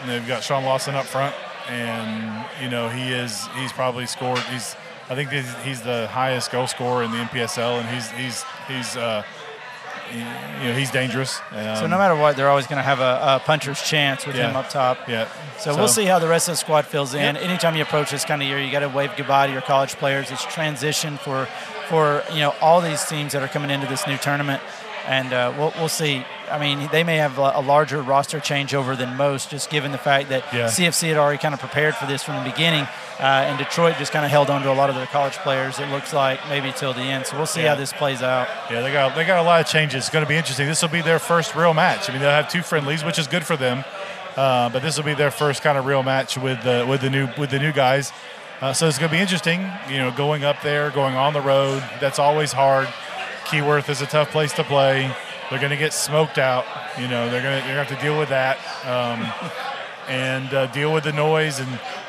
[0.00, 1.34] and they've got Sean Lawson up front,
[1.68, 4.76] and you know he is he's probably scored he's
[5.08, 8.96] I think he's, he's the highest goal scorer in the NPSL, and he's he's he's
[8.96, 9.22] uh,
[10.12, 11.40] you know he's dangerous.
[11.50, 14.36] Um, So no matter what, they're always going to have a, a puncher's chance with
[14.36, 14.50] Yeah.
[14.50, 15.08] him up top.
[15.08, 15.28] yeah.
[15.58, 17.34] So, we'll see how the rest of the squad fills in.
[17.34, 17.42] Yep.
[17.44, 19.94] Anytime you approach this kind of year, you got to wave goodbye to your college
[19.96, 20.30] players.
[20.30, 21.48] It's transition for
[21.88, 24.60] for you know all these teams that are coming into this new tournament,
[25.06, 26.24] and uh, we'll we'll see.
[26.50, 30.28] I mean, they may have a larger roster changeover than most, just given the fact
[30.28, 30.66] that Yeah.
[30.68, 32.82] CFC had already kind of prepared for this from the beginning,
[33.18, 35.80] uh, and Detroit just kind of held on to a lot of their college players.
[35.80, 37.26] It looks like maybe till the end.
[37.26, 37.70] So we'll see Yeah.
[37.70, 38.46] how this plays out.
[38.70, 40.04] Yeah, they got they got a lot of changes.
[40.04, 40.66] It's going to be interesting.
[40.68, 42.08] This will be their first real match.
[42.08, 43.84] I mean, they'll have two friendlies, which is good for them.
[44.36, 47.10] Uh, but this will be their first kind of real match with the with the
[47.10, 48.12] new with the new guys.
[48.60, 49.68] Uh, so it's going to be interesting.
[49.88, 51.82] You know, going up there, going on the road.
[52.00, 52.86] That's always hard.
[53.46, 55.10] Keyworth is a tough place to play.
[55.50, 56.64] They're going to get smoked out.
[56.98, 58.58] You know, they're going to they're going to have to deal with that.
[58.84, 59.50] Um,
[60.08, 61.68] and uh, deal with the noise and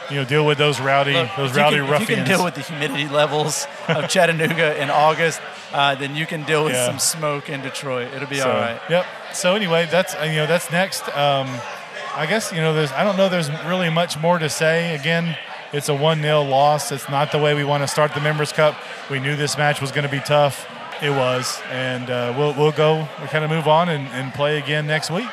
[0.10, 2.10] you know deal with those rowdy Look, those you rowdy can, If ruffians.
[2.10, 5.42] you can deal with the humidity levels of Chattanooga in August,
[5.74, 6.86] uh, then you can deal with Yeah.
[6.88, 8.14] some smoke in Detroit.
[8.14, 8.80] It'll be So, all right.
[8.90, 9.06] Yep.
[9.34, 11.08] So anyway, that's uh, you know that's next.
[11.16, 11.48] Um,
[12.16, 14.96] I guess you know there's I don't know there's really much more to say.
[14.96, 15.36] Again,
[15.74, 16.92] it's a one 0 loss.
[16.92, 18.76] It's not the way we want to start the Members Cup.
[19.10, 20.68] We knew this match was going to be tough.
[21.02, 23.08] It was, and uh, we'll we'll go.
[23.22, 25.28] We kind of move on and, and play again next week.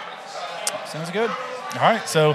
[0.87, 1.31] Sounds good.
[1.31, 2.07] All right.
[2.07, 2.35] So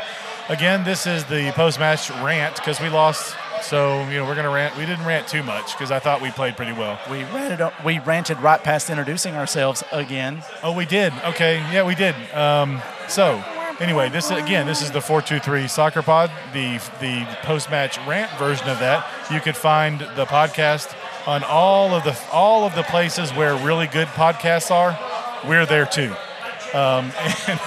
[0.49, 3.35] again, this is the post match rant because we lost.
[3.61, 4.75] So you know we're gonna rant.
[4.77, 6.99] We didn't rant too much because I thought we played pretty well.
[7.09, 10.43] We ranted, we ranted right past introducing ourselves again.
[10.63, 11.13] Oh, we did.
[11.25, 12.15] Okay, yeah, we did.
[12.33, 13.43] Um, so,
[13.79, 17.99] anyway, this again, this is the four two three soccer pod, the the post match
[18.07, 19.05] rant version of that.
[19.31, 20.95] You could find the podcast
[21.29, 24.97] on all of the all of the places where really good podcasts are.
[25.47, 26.11] We're there too.
[26.73, 27.11] Um,
[27.47, 27.59] and,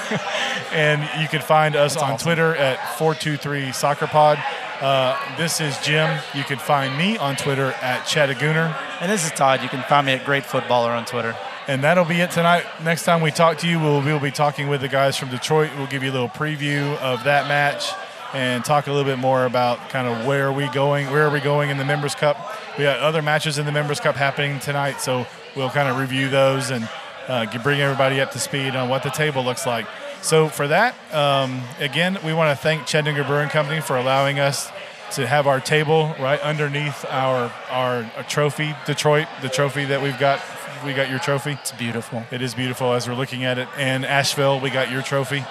[0.72, 4.42] and you can find us on Twitter at 423 Soccer Pod.
[4.80, 6.20] Uh, this is Jim.
[6.34, 8.76] You can find me on Twitter at Chattagooner.
[9.00, 9.62] And this is Todd.
[9.62, 11.36] You can find me at Great Footballer on Twitter.
[11.68, 12.64] And that'll be it tonight.
[12.82, 15.70] Next time we talk to you, we'll, we'll be talking with the guys from Detroit.
[15.76, 17.92] We'll give you a little preview of that match
[18.34, 21.30] and talk a little bit more about kind of where are we going, where are
[21.30, 22.36] we going in the Members Cup.
[22.78, 26.28] We got other matches in the Members Cup happening tonight, so we'll kind of review
[26.28, 26.88] those and
[27.28, 29.86] uh, bring everybody up to speed on what the table looks like.
[30.22, 34.70] So for that, um, again, we want to thank Chattanooga Brewing Company for allowing us
[35.12, 40.18] to have our table right underneath our our, our trophy, Detroit, the trophy that we've
[40.18, 40.40] got.
[40.84, 41.52] We got your trophy.
[41.52, 42.24] It's beautiful.
[42.32, 43.68] It is beautiful as we're looking at it.
[43.76, 45.44] And Asheville, we got your trophy.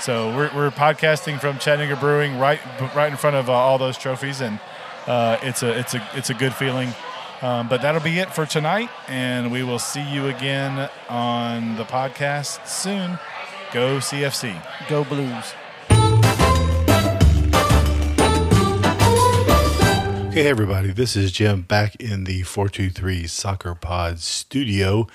[0.00, 2.60] So we're, we're podcasting from Chattanooga Brewing, right
[2.94, 4.60] right in front of uh, all those trophies, and
[5.08, 6.94] uh, it's a it's a it's a good feeling.
[7.42, 11.84] Um, but that'll be it for tonight, and we will see you again on the
[11.84, 13.18] podcast soon.
[13.72, 14.60] Go CFC.
[14.88, 15.54] Go Blues.
[20.32, 25.08] Hey everybody, this is Jim back in the 423 Soccer Pod studio.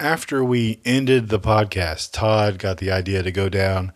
[0.00, 3.92] After we ended the podcast, Todd got the idea to go down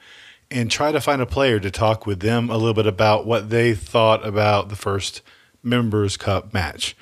[0.51, 3.49] and try to find a player to talk with them a little bit about what
[3.49, 5.23] they thought about the first
[5.63, 6.95] Members Cup match.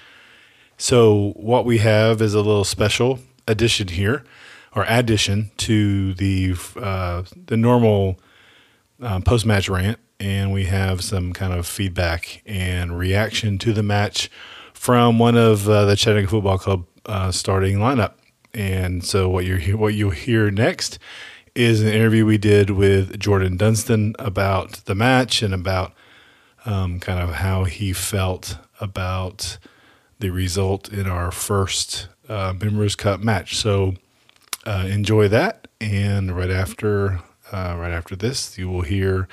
[0.77, 4.23] So, what we have is a little special addition here,
[4.73, 8.21] or addition to the uh, the normal
[9.01, 13.83] um, post match rant, and we have some kind of feedback and reaction to the
[13.83, 14.31] match
[14.75, 18.13] from one of uh, the Chattanooga Football Club uh, starting lineup.
[18.55, 20.99] And so, what you what you hear next
[21.55, 25.93] is an interview we did with Jordan Dunstan about the match and about
[26.65, 29.59] um, kind of how he felt about
[30.19, 33.57] the result in our first uh, Members Cup match.
[33.57, 33.95] So
[34.65, 39.29] uh, enjoy that, and right after uh, right after this, you will hear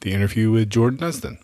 [0.00, 1.38] the interview with Jordan Dunstan.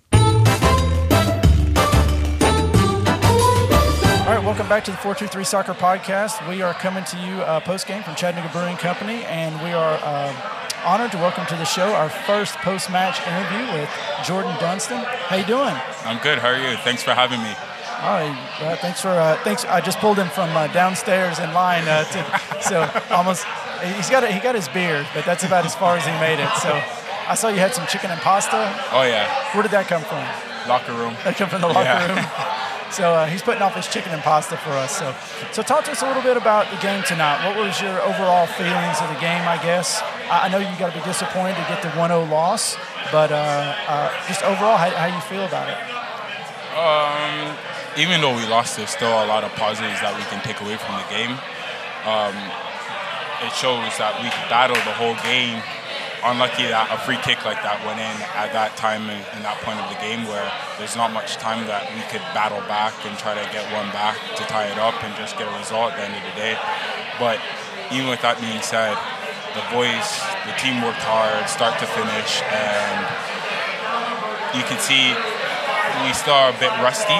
[4.60, 6.46] Welcome back to the 423 Soccer Podcast.
[6.46, 9.98] We are coming to you uh, post game from Chattanooga Brewing Company, and we are
[10.02, 10.36] uh,
[10.84, 13.88] honored to welcome to the show our first post match interview with
[14.22, 15.02] Jordan Dunstan.
[15.02, 15.72] How you doing?
[16.04, 16.38] I'm good.
[16.40, 16.76] How are you?
[16.84, 17.48] Thanks for having me.
[18.04, 19.64] All right, uh, thanks for uh, thanks.
[19.64, 23.46] I just pulled him from uh, downstairs in line uh, to so almost
[23.96, 26.38] he's got a, he got his beard, but that's about as far as he made
[26.38, 26.52] it.
[26.60, 26.68] So
[27.26, 28.68] I saw you had some chicken and pasta.
[28.92, 30.20] Oh yeah, Where did that come from?
[30.68, 31.16] locker room.
[31.24, 32.06] That come from the locker Yeah.
[32.14, 32.59] room.
[32.90, 34.98] So uh, he's putting off his chicken and pasta for us.
[34.98, 35.14] So,
[35.52, 37.46] so talk to us a little bit about the game tonight.
[37.46, 39.46] What was your overall feelings of the game?
[39.46, 42.76] I guess I, I know you got to be disappointed to get the 1-0 loss,
[43.12, 45.78] but uh, uh, just overall, how, how you feel about it?
[46.74, 47.56] Um,
[47.96, 50.76] even though we lost, there's still a lot of positives that we can take away
[50.76, 51.34] from the game.
[52.06, 52.34] Um,
[53.46, 55.62] it shows that we battled the whole game
[56.24, 59.60] unlucky that a free kick like that went in at that time in, in that
[59.64, 60.44] point of the game where
[60.76, 64.16] there's not much time that we could battle back and try to get one back
[64.36, 66.54] to tie it up and just get a result at the end of the day.
[67.16, 67.40] But
[67.92, 68.96] even with that being said,
[69.56, 70.06] the boys,
[70.46, 73.02] the team worked hard, start to finish, and
[74.54, 75.10] you can see
[76.06, 77.18] we still are a bit rusty,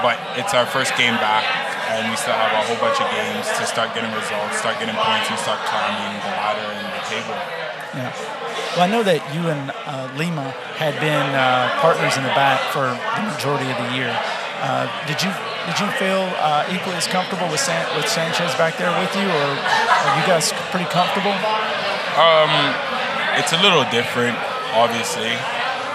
[0.00, 1.44] but it's our first game back,
[1.90, 4.94] and we still have a whole bunch of games to start getting results, start getting
[4.96, 7.61] points, and start climbing the ladder and the table.
[7.94, 8.12] Yeah.
[8.72, 10.48] Well, I know that you and uh, Lima
[10.80, 14.08] had been uh, partners in the back for the majority of the year.
[14.64, 15.28] Uh, did you
[15.68, 19.28] did you feel uh, equally as comfortable with San- with Sanchez back there with you,
[19.28, 21.36] or are you guys pretty comfortable?
[22.16, 22.52] Um,
[23.36, 24.36] It's a little different,
[24.76, 25.32] obviously,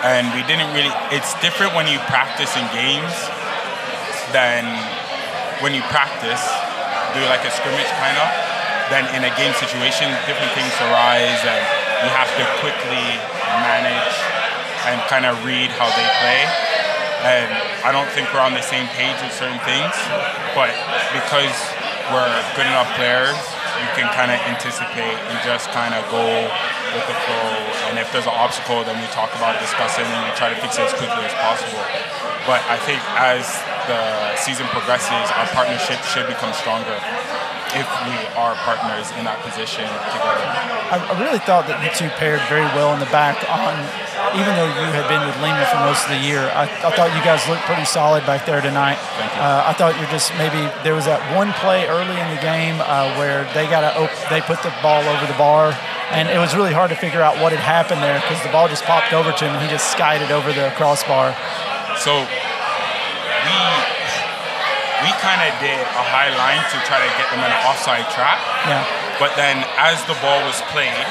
[0.06, 0.94] and we didn't really.
[1.14, 3.14] It's different when you practice in games
[4.34, 4.66] than
[5.62, 6.42] when you practice,
[7.14, 8.30] do like a scrimmage kind of.
[8.90, 11.64] Then in a game situation, different things arise, and
[12.04, 13.08] you have to quickly
[13.66, 14.14] manage
[14.86, 16.42] and kind of read how they play.
[17.26, 17.50] And
[17.82, 19.94] I don't think we're on the same page with certain things,
[20.54, 20.70] but
[21.12, 21.56] because
[22.14, 23.36] we're good enough players,
[23.82, 26.24] you can kind of anticipate and just kind of go
[26.94, 27.52] with the flow.
[27.90, 30.54] And if there's an obstacle, then we talk about it, discuss it, and we try
[30.54, 31.82] to fix it as quickly as possible.
[32.46, 33.44] But I think as
[33.90, 36.96] the season progresses, our partnership should become stronger
[37.76, 40.46] if we are partners in that position together.
[40.94, 43.36] I, I really thought that you two paired very well in the back.
[43.50, 43.76] On
[44.36, 47.12] even though you had been with Lima for most of the year, I, I thought
[47.16, 49.00] you guys looked pretty solid back there tonight.
[49.18, 49.42] Thank you.
[49.42, 52.80] Uh, I thought you're just maybe there was that one play early in the game
[52.84, 55.74] uh, where they got a, they put the ball over the bar.
[56.12, 58.68] And it was really hard to figure out what had happened there because the ball
[58.72, 61.36] just popped over to him and he just skied it over the crossbar.
[62.00, 62.24] So
[63.44, 63.58] we
[65.06, 68.08] we kind of did a high line to try to get them in an offside
[68.14, 68.42] trap.
[68.66, 68.82] Yeah.
[69.22, 71.06] But then as the ball was played,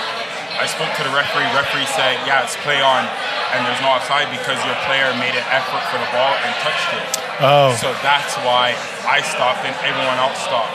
[0.56, 1.46] I spoke to the referee.
[1.52, 3.04] Referee said, "Yeah, it's play on,
[3.52, 6.90] and there's no offside because your player made an effort for the ball and touched
[6.96, 7.06] it."
[7.44, 7.76] Oh.
[7.76, 8.72] So that's why
[9.04, 10.72] I stopped and everyone else stopped.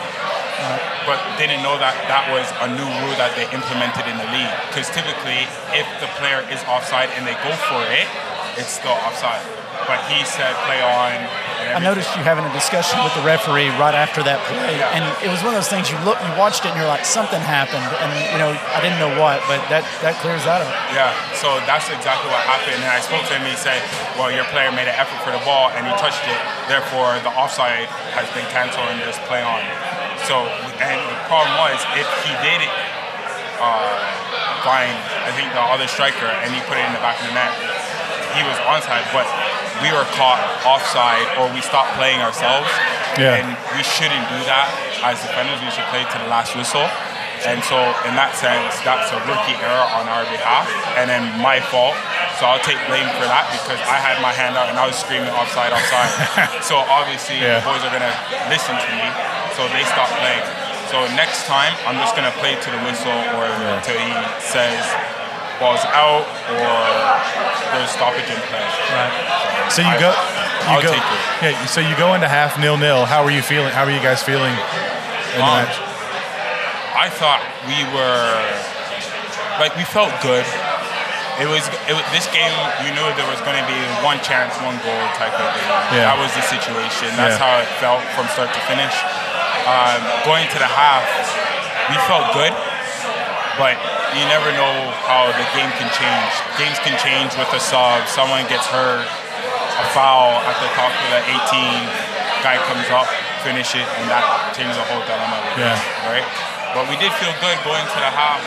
[1.10, 4.54] But didn't know that that was a new rule that they implemented in the league.
[4.70, 8.06] Because typically, if the player is offside and they go for it,
[8.62, 9.42] it's still offside.
[9.90, 11.26] But he said play on.
[11.62, 15.30] I noticed you having a discussion with the referee right after that play, and it
[15.30, 17.86] was one of those things you look, you watched it, and you're like, something happened,
[18.02, 20.74] and you know, I didn't know what, but that that clears that up.
[20.96, 22.82] Yeah, so that's exactly what happened.
[22.82, 23.42] And I spoke to him.
[23.42, 23.82] And he said,
[24.22, 26.38] "Well, your player made an effort for the ball and he touched it.
[26.70, 29.66] Therefore, the offside has been canceled and just play on."
[30.30, 30.46] So,
[30.78, 32.74] and the problem was if he did it,
[33.58, 33.98] uh,
[34.62, 34.94] find
[35.26, 37.50] I think the other striker and he put it in the back of the net,
[38.38, 39.10] he was onside.
[39.10, 39.26] But
[39.82, 42.70] we were caught offside or we stopped playing ourselves.
[43.20, 43.36] Yeah.
[43.42, 44.70] And we shouldn't do that
[45.04, 45.60] as defenders.
[45.60, 46.88] We should play to the last whistle.
[47.42, 47.74] And so,
[48.06, 51.98] in that sense, that's a rookie error on our behalf, and then my fault.
[52.38, 54.94] So I'll take blame for that because I had my hand out and I was
[54.94, 56.14] screaming offside, offside.
[56.70, 57.58] so obviously Yeah.
[57.58, 58.14] the boys are gonna
[58.46, 59.10] listen to me,
[59.58, 60.46] so they stop playing.
[60.94, 63.10] So next time I'm just gonna play to the whistle
[63.42, 63.50] or
[63.82, 64.78] till he says
[65.62, 66.74] ball's out or
[67.78, 68.66] there's stoppage in play.
[68.92, 69.14] Right.
[69.72, 70.10] So you I- go.
[70.12, 71.22] You I'll go, take it.
[71.42, 71.66] Yeah.
[71.66, 73.06] So you go into half nil nil.
[73.06, 73.72] How are you feeling?
[73.74, 75.74] How are you guys feeling in the Um, match?
[76.94, 78.30] I thought we were
[79.58, 80.46] like we felt good.
[81.42, 82.54] It was, it was this game.
[82.86, 85.66] We knew there was going to be one chance, one goal type of game.
[85.98, 86.14] Yeah.
[86.14, 87.10] That was the situation.
[87.18, 87.42] That's Yeah.
[87.42, 88.94] how it felt from start to finish.
[89.66, 91.02] Um, going to the half,
[91.90, 92.54] we felt good,
[93.60, 93.76] but
[94.16, 96.32] you never know how the game can change.
[96.60, 98.08] Games can change with a sub.
[98.08, 103.08] Someone gets hurt, a foul at the top of the 18, guy comes up,
[103.44, 104.24] finish it, and that
[104.56, 105.16] changes the whole the
[105.60, 105.78] Yeah.
[106.08, 106.26] Right.
[106.76, 108.40] But we did feel good going to the half.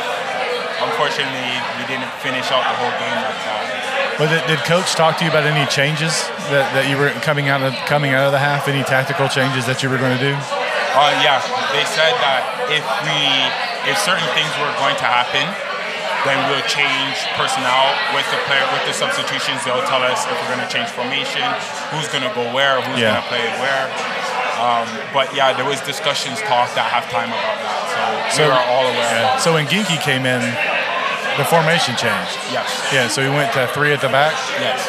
[0.80, 3.84] Unfortunately, we didn't finish out the whole game like that.
[4.18, 7.48] But did, did coach talk to you about any changes that, that you were coming
[7.48, 8.68] out of coming out of the half?
[8.68, 10.34] Any tactical changes that you were going to do?
[10.94, 11.42] Uh, yeah,
[11.74, 13.18] they said that if we,
[13.86, 15.44] if certain things were going to happen,
[16.24, 19.60] then we'll change personnel with the player, with the substitutions.
[19.64, 21.44] They'll tell us if we're going to change formation,
[21.92, 23.20] who's going to go where, who's Yeah.
[23.20, 23.84] going to play where.
[24.56, 28.86] Um, but yeah, there was discussions talked at halftime about that, so, we were all
[28.88, 29.38] aware.
[29.38, 30.40] So when Ginky came in,
[31.36, 32.38] the formation changed.
[32.48, 33.08] Yes, Yeah.
[33.08, 34.32] So we went to three at the back.
[34.60, 34.80] yes.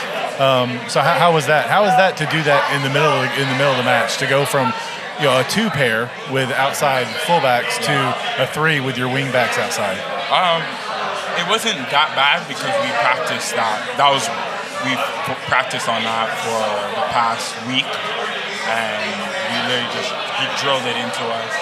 [0.91, 1.67] So how, how was that?
[1.67, 3.77] How was that to do that in the middle of the, in the middle of
[3.77, 4.71] the match to go from
[5.20, 7.95] you know a two pair with outside fullbacks to
[8.43, 9.97] a three with your wing backs outside?
[10.28, 10.59] Um,
[11.39, 13.80] it wasn't that bad because we practiced that.
[13.95, 14.28] That was
[14.84, 14.93] we
[15.47, 16.59] practiced on that for
[16.99, 17.88] the past week,
[18.68, 19.03] and
[19.51, 21.53] we literally just he drilled it into us.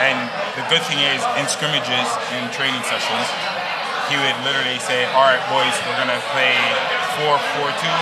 [0.00, 0.16] And
[0.56, 3.28] the good thing is, in scrimmages and training sessions,
[4.08, 6.56] he would literally say, "All right, boys, we're gonna play
[7.20, 8.00] four-four-two,"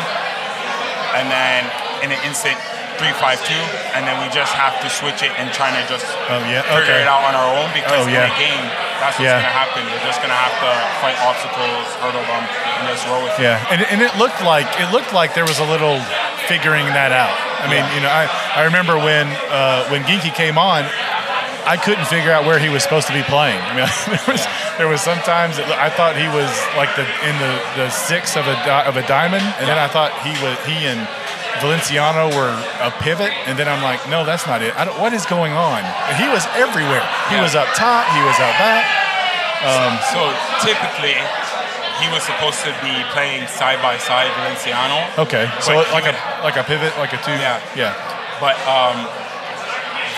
[1.18, 1.66] and then
[2.03, 2.59] in an instant.
[2.99, 3.62] Three-five-two,
[3.94, 6.82] and then we just have to switch it and try to just Oh, yeah, figure
[6.99, 7.03] okay.
[7.03, 8.26] it out on our own because Oh, yeah.
[8.26, 8.64] in a game,
[8.99, 9.38] that's what's Yeah.
[9.38, 9.86] gonna happen.
[9.86, 13.42] You're just gonna have to fight obstacles, hurdle them, and just roll with it.
[13.46, 16.03] Yeah, and, and it looked like it looked like there was a little
[16.51, 17.34] figuring that out.
[17.62, 17.94] I mean, Yeah.
[17.94, 18.26] you know, I,
[18.59, 20.82] I remember when uh, when Ginky came on,
[21.66, 23.61] I couldn't figure out where he was supposed to be playing.
[23.62, 24.42] I mean, there was
[24.78, 28.55] there was sometimes I thought he was like the in the, the six of a
[28.66, 31.07] di- of a diamond, and then I thought he was he and
[31.61, 34.74] Valenciano were a pivot, and then I'm like, no, that's not it.
[34.76, 35.82] I don't, what is going on?
[35.84, 37.02] And he was everywhere.
[37.28, 37.42] He Yeah.
[37.42, 38.06] was up top.
[38.14, 38.84] He was out back.
[40.14, 40.20] So
[40.62, 41.18] typically,
[41.98, 45.02] he was supposed to be playing side by side Valenciano.
[45.18, 46.14] Okay, so like a
[46.46, 47.32] like a pivot, like a two.
[47.34, 47.59] Yeah.
[47.74, 47.94] yeah.
[48.38, 49.02] But um,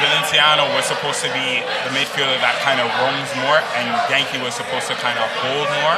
[0.00, 4.56] Valenciano was supposed to be the midfielder that kind of roams more, and Yankee was
[4.56, 5.96] supposed to kind of hold more,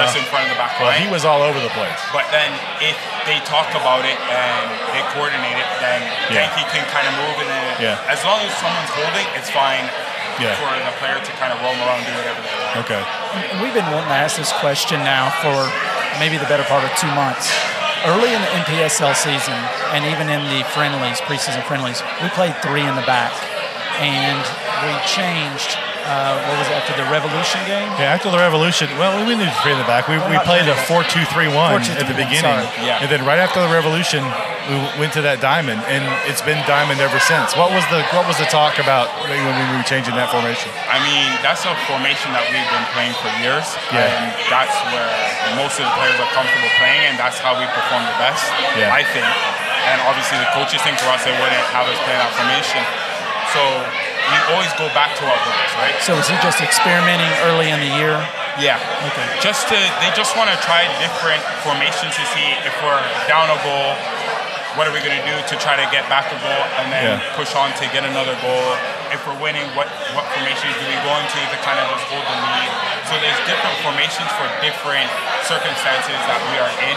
[0.00, 1.04] just uh, in front of the back Well, line.
[1.04, 2.00] he was all over the place.
[2.16, 2.48] But then
[2.80, 2.96] if
[3.28, 4.64] they talk about it and
[4.96, 6.00] they coordinate it, then
[6.32, 6.48] Yeah.
[6.48, 8.10] Yankee can kind of move and then Yeah.
[8.12, 9.86] as long as someone's holding, it's fine
[10.40, 10.56] Yeah.
[10.56, 12.76] for the player to kind of roam around and do whatever they want.
[12.88, 13.02] Okay.
[13.52, 15.70] And we've been wanting to ask this question now for
[16.18, 17.52] maybe the better part of two months.
[18.04, 19.54] Early in the NPSL season,
[19.94, 23.32] and even in the friendlies, preseason friendlies, we played three in the back,
[23.98, 24.44] and
[24.84, 25.85] we changed.
[26.06, 27.90] Uh, what was it after the Revolution game?
[27.98, 30.06] Yeah, after the revolution, well, we didn't three in the back.
[30.06, 30.86] We, we played a in the back.
[30.86, 32.46] four-two-three-one at the 4-2-3-1, beginning.
[32.46, 32.66] sorry.
[32.86, 33.02] Yeah.
[33.02, 34.22] And then right after the revolution,
[34.70, 37.54] we went to that diamond, and it's been diamond ever since.
[37.58, 40.70] What was the what was the talk about when we were changing that formation?
[40.90, 44.06] I mean, that's a formation that we've been playing for years, Yeah.
[44.06, 45.06] and that's where
[45.58, 48.42] most of the players are comfortable playing, and that's how we perform the best,
[48.78, 48.90] Yeah.
[48.94, 49.26] I think.
[49.86, 52.82] And obviously, the coaches think for us they wouldn't have us play that formation.
[53.56, 55.96] So we always go back to what works, right?
[56.04, 58.20] So was he just experimenting early in the year?
[58.60, 58.76] Yeah.
[59.08, 59.24] Okay.
[59.40, 63.56] Just to, they just want to try different formations to see if we're down a
[63.64, 63.96] goal,
[64.76, 67.16] what are we going to do to try to get back a goal and then
[67.16, 67.36] Yeah.
[67.36, 68.68] push on to get another goal.
[69.08, 72.26] If we're winning, what what formations do we go into to kind of just hold
[72.26, 72.68] the lead?
[73.08, 75.08] So there's different formations for different
[75.48, 76.96] circumstances that we are in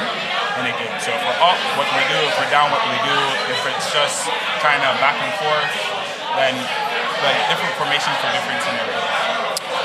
[0.59, 0.95] in a game.
[0.99, 2.19] So if we're up, what do we do?
[2.27, 3.17] If we're down, what do we do?
[3.53, 4.27] If it's just
[4.59, 5.71] kind of back and forth,
[6.39, 6.55] then
[7.19, 9.19] like different formations for different scenarios.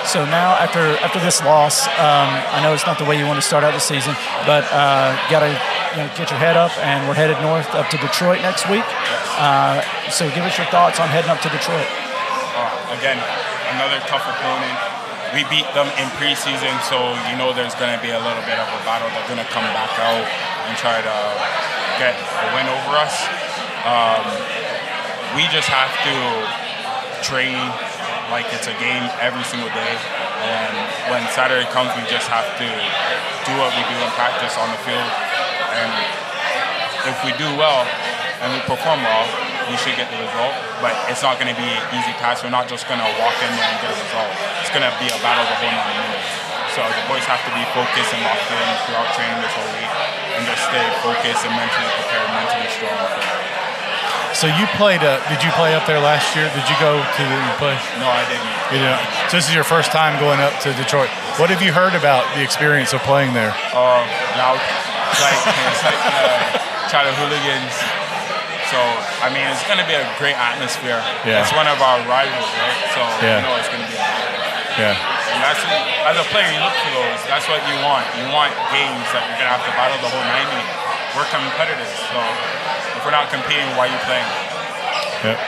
[0.06, 3.40] So now, after after this loss, um, I know it's not the way you want
[3.40, 4.14] to start out the season,
[4.46, 5.50] but uh, got to
[5.96, 8.84] you know, get your head up, and we're headed north up to Detroit next week.
[9.40, 9.80] Uh,
[10.12, 11.88] so give us your thoughts on heading up to Detroit.
[11.88, 13.18] Uh, again,
[13.74, 14.76] another tough opponent.
[15.32, 18.60] We beat them in preseason, so you know there's going to be a little bit
[18.60, 19.10] of a battle.
[19.10, 20.26] They're going to come back out
[20.68, 21.16] and try to
[21.98, 23.14] get a win over us.
[23.88, 24.22] Um,
[25.34, 26.16] we just have to
[27.26, 27.58] train
[28.30, 29.94] like it's a game every single day.
[30.46, 30.74] And
[31.10, 32.68] when Saturday comes, we just have to
[33.46, 35.10] do what we do in practice on the field.
[35.74, 35.90] And
[37.10, 37.82] if we do well
[38.46, 39.26] and we perform well,
[39.66, 40.54] we should get the result.
[40.78, 42.46] But it's not going to be an easy task.
[42.46, 44.30] We're not just going to walk in there and get a result.
[44.62, 46.30] It's going to be a battle the whole 90 minutes.
[46.78, 49.92] So the boys have to be focused and locked in throughout training this whole week
[50.38, 53.63] and just stay focused and mentally prepared, mentally strong for that.
[54.34, 55.00] So you played.
[55.06, 56.50] Uh, did you play up there last year?
[56.50, 57.78] Did you go to the play?
[58.02, 58.50] No, I didn't.
[58.74, 58.98] You know,
[59.30, 61.08] so this is your first time going up to Detroit.
[61.38, 63.54] What have you heard about the experience of playing there?
[63.72, 64.02] uh,
[64.34, 64.58] loud.
[65.14, 65.38] It's like,
[65.70, 67.74] it's like uh, Chattahooligans.
[68.74, 68.80] So,
[69.22, 70.98] I mean, it's going to be a great atmosphere.
[71.22, 71.38] Yeah.
[71.46, 72.78] It's one of our rivals, right?
[72.96, 73.38] So, Yeah.
[73.38, 73.94] you know it's going to be
[74.82, 74.98] Yeah.
[74.98, 75.62] And that's,
[76.10, 77.20] as a player, you look for those.
[77.30, 78.02] That's what you want.
[78.18, 80.58] You want games that you're going to have to battle the whole 90.
[81.14, 81.90] We're competitors.
[82.10, 82.18] So,
[82.98, 84.26] if we're not competing, why are you playing?
[85.22, 85.38] Yeah.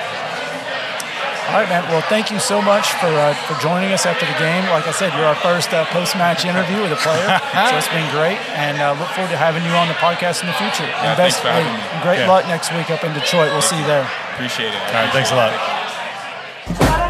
[1.50, 1.82] All right, man.
[1.90, 4.64] Well, thank you so much for uh, for joining us after the game.
[4.70, 7.22] Like I said, you're our first uh, post match interview with a player,
[7.70, 10.48] so it's been great, and uh, look forward to having you on the podcast in
[10.50, 10.82] the future.
[10.86, 12.02] Yeah, and thanks for having me.
[12.02, 12.30] great Yeah.
[12.30, 13.52] luck next week up in Detroit.
[13.54, 14.10] We'll see you there.
[14.34, 14.82] Appreciate it.
[14.90, 15.12] All right.
[15.14, 17.05] Thanks a lot.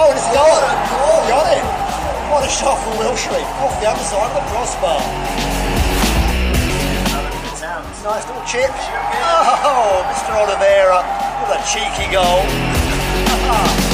[0.00, 0.30] Oh, and it's.
[0.30, 1.64] Oh, got it.
[2.30, 3.42] What a shot from Wilshere.
[3.58, 5.02] Off the other side of the crossbar.
[8.04, 8.70] Nice little chip.
[8.70, 10.38] Oh, Mr.
[10.38, 11.02] Oliveira
[11.42, 12.46] with a cheeky goal.